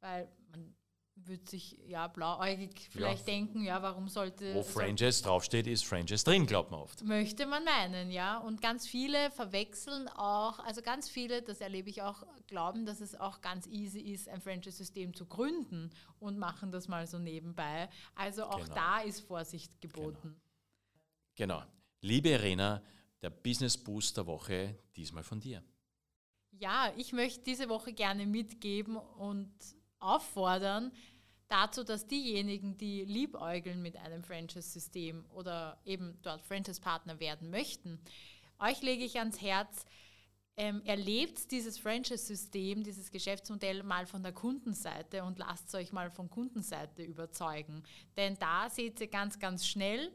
weil 0.00 0.28
man 0.50 0.76
würde 1.16 1.48
sich 1.48 1.78
ja 1.86 2.06
blauäugig 2.08 2.88
vielleicht 2.90 3.26
ja. 3.26 3.34
denken, 3.34 3.64
ja, 3.64 3.80
warum 3.80 4.06
sollte. 4.08 4.54
Wo 4.54 4.62
Franchise 4.62 5.22
soll, 5.22 5.30
draufsteht, 5.30 5.66
ist 5.66 5.84
Franchise 5.84 6.24
drin, 6.24 6.46
glaubt 6.46 6.70
man 6.70 6.80
oft. 6.80 7.02
Möchte 7.04 7.46
man 7.46 7.64
meinen, 7.64 8.10
ja. 8.10 8.36
Und 8.38 8.60
ganz 8.60 8.86
viele 8.86 9.30
verwechseln 9.30 10.08
auch, 10.08 10.58
also 10.60 10.82
ganz 10.82 11.08
viele, 11.08 11.42
das 11.42 11.60
erlebe 11.60 11.88
ich 11.88 12.02
auch, 12.02 12.22
glauben, 12.46 12.84
dass 12.84 13.00
es 13.00 13.18
auch 13.18 13.40
ganz 13.40 13.66
easy 13.66 14.00
ist, 14.00 14.28
ein 14.28 14.42
Franchise-System 14.42 15.14
zu 15.14 15.24
gründen 15.24 15.90
und 16.18 16.38
machen 16.38 16.70
das 16.70 16.86
mal 16.86 17.06
so 17.06 17.18
nebenbei. 17.18 17.88
Also 18.14 18.44
auch 18.44 18.64
genau. 18.64 18.74
da 18.74 19.00
ist 19.00 19.20
Vorsicht 19.20 19.80
geboten. 19.80 20.38
Genau. 21.34 21.60
genau. 21.60 21.66
Liebe 22.06 22.28
Irena, 22.28 22.80
der 23.20 23.30
Business 23.30 23.76
Boost 23.76 24.16
der 24.16 24.28
Woche 24.28 24.78
diesmal 24.94 25.24
von 25.24 25.40
dir. 25.40 25.60
Ja, 26.52 26.92
ich 26.96 27.12
möchte 27.12 27.42
diese 27.42 27.68
Woche 27.68 27.92
gerne 27.92 28.26
mitgeben 28.26 28.96
und 28.96 29.52
auffordern 29.98 30.92
dazu, 31.48 31.82
dass 31.82 32.06
diejenigen, 32.06 32.78
die 32.78 33.04
liebäugeln 33.04 33.82
mit 33.82 33.96
einem 33.96 34.22
Franchise-System 34.22 35.26
oder 35.30 35.80
eben 35.84 36.16
dort 36.22 36.44
Franchise-Partner 36.44 37.18
werden 37.18 37.50
möchten, 37.50 37.98
euch 38.60 38.82
lege 38.82 39.04
ich 39.04 39.18
ans 39.18 39.40
Herz, 39.40 39.84
ähm, 40.56 40.82
erlebt 40.84 41.50
dieses 41.50 41.76
Franchise-System, 41.76 42.84
dieses 42.84 43.10
Geschäftsmodell 43.10 43.82
mal 43.82 44.06
von 44.06 44.22
der 44.22 44.32
Kundenseite 44.32 45.24
und 45.24 45.40
lasst 45.40 45.66
es 45.70 45.74
euch 45.74 45.92
mal 45.92 46.12
von 46.12 46.30
Kundenseite 46.30 47.02
überzeugen. 47.02 47.82
Denn 48.16 48.38
da 48.38 48.70
seht 48.70 49.00
ihr 49.00 49.08
ganz, 49.08 49.40
ganz 49.40 49.66
schnell, 49.66 50.12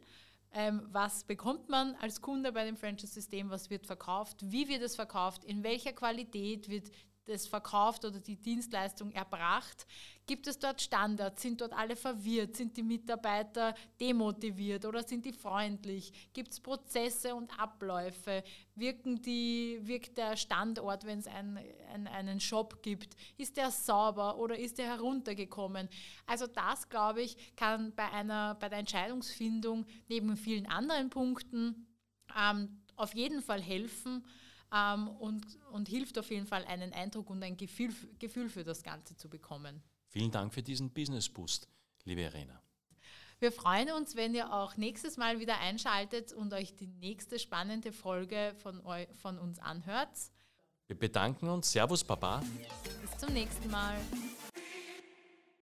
ähm, 0.53 0.81
was 0.91 1.23
bekommt 1.23 1.69
man 1.69 1.95
als 1.95 2.21
Kunde 2.21 2.51
bei 2.51 2.65
dem 2.65 2.75
Franchise-System, 2.77 3.49
was 3.49 3.69
wird 3.69 3.87
verkauft, 3.87 4.37
wie 4.51 4.67
wird 4.67 4.81
es 4.81 4.95
verkauft, 4.95 5.43
in 5.45 5.63
welcher 5.63 5.93
Qualität 5.93 6.69
wird 6.69 6.91
das 7.31 7.47
verkauft 7.47 8.05
oder 8.05 8.19
die 8.19 8.35
Dienstleistung 8.35 9.11
erbracht? 9.11 9.87
Gibt 10.27 10.47
es 10.47 10.59
dort 10.59 10.81
Standards? 10.81 11.41
Sind 11.41 11.59
dort 11.61 11.73
alle 11.73 11.95
verwirrt? 11.95 12.55
Sind 12.55 12.77
die 12.77 12.83
Mitarbeiter 12.83 13.73
demotiviert 13.99 14.85
oder 14.85 15.03
sind 15.03 15.25
die 15.25 15.33
freundlich? 15.33 16.13
Gibt 16.33 16.51
es 16.53 16.59
Prozesse 16.59 17.35
und 17.35 17.59
Abläufe? 17.59 18.43
Wirken 18.75 19.21
die, 19.21 19.79
wirkt 19.81 20.17
der 20.17 20.37
Standort, 20.37 21.05
wenn 21.05 21.19
es 21.19 21.27
ein, 21.27 21.59
ein, 21.93 22.07
einen 22.07 22.39
Shop 22.39 22.81
gibt? 22.81 23.15
Ist 23.37 23.57
der 23.57 23.71
sauber 23.71 24.37
oder 24.37 24.57
ist 24.57 24.77
der 24.77 24.87
heruntergekommen? 24.87 25.89
Also 26.25 26.47
das, 26.47 26.87
glaube 26.87 27.21
ich, 27.21 27.55
kann 27.55 27.93
bei, 27.95 28.09
einer, 28.11 28.55
bei 28.55 28.69
der 28.69 28.79
Entscheidungsfindung 28.79 29.85
neben 30.07 30.37
vielen 30.37 30.67
anderen 30.67 31.09
Punkten 31.09 31.87
ähm, 32.39 32.81
auf 32.95 33.15
jeden 33.15 33.41
Fall 33.41 33.61
helfen 33.61 34.23
ähm, 34.73 35.07
und, 35.07 35.45
und 35.71 35.87
hilft 35.87 36.17
auf 36.17 36.29
jeden 36.29 36.47
Fall, 36.47 36.65
einen 36.65 36.93
Eindruck 36.93 37.29
und 37.29 37.43
ein 37.43 37.57
Gefühl, 37.57 37.93
Gefühl 38.19 38.49
für 38.49 38.63
das 38.63 38.83
Ganze 38.83 39.15
zu 39.15 39.29
bekommen. 39.29 39.81
Vielen 40.07 40.31
Dank 40.31 40.53
für 40.53 40.63
diesen 40.63 40.89
Business 40.89 41.29
Boost, 41.29 41.67
liebe 42.05 42.21
Irena. 42.21 42.61
Wir 43.39 43.51
freuen 43.51 43.91
uns, 43.91 44.15
wenn 44.15 44.35
ihr 44.35 44.53
auch 44.53 44.77
nächstes 44.77 45.17
Mal 45.17 45.39
wieder 45.39 45.59
einschaltet 45.59 46.31
und 46.31 46.53
euch 46.53 46.75
die 46.75 46.85
nächste 46.85 47.39
spannende 47.39 47.91
Folge 47.91 48.53
von, 48.61 48.81
von 49.19 49.39
uns 49.39 49.57
anhört. 49.57 50.09
Wir 50.85 50.99
bedanken 50.99 51.49
uns. 51.49 51.71
Servus, 51.71 52.03
Baba. 52.03 52.43
Bis 53.01 53.17
zum 53.17 53.33
nächsten 53.33 53.71
Mal. 53.71 53.95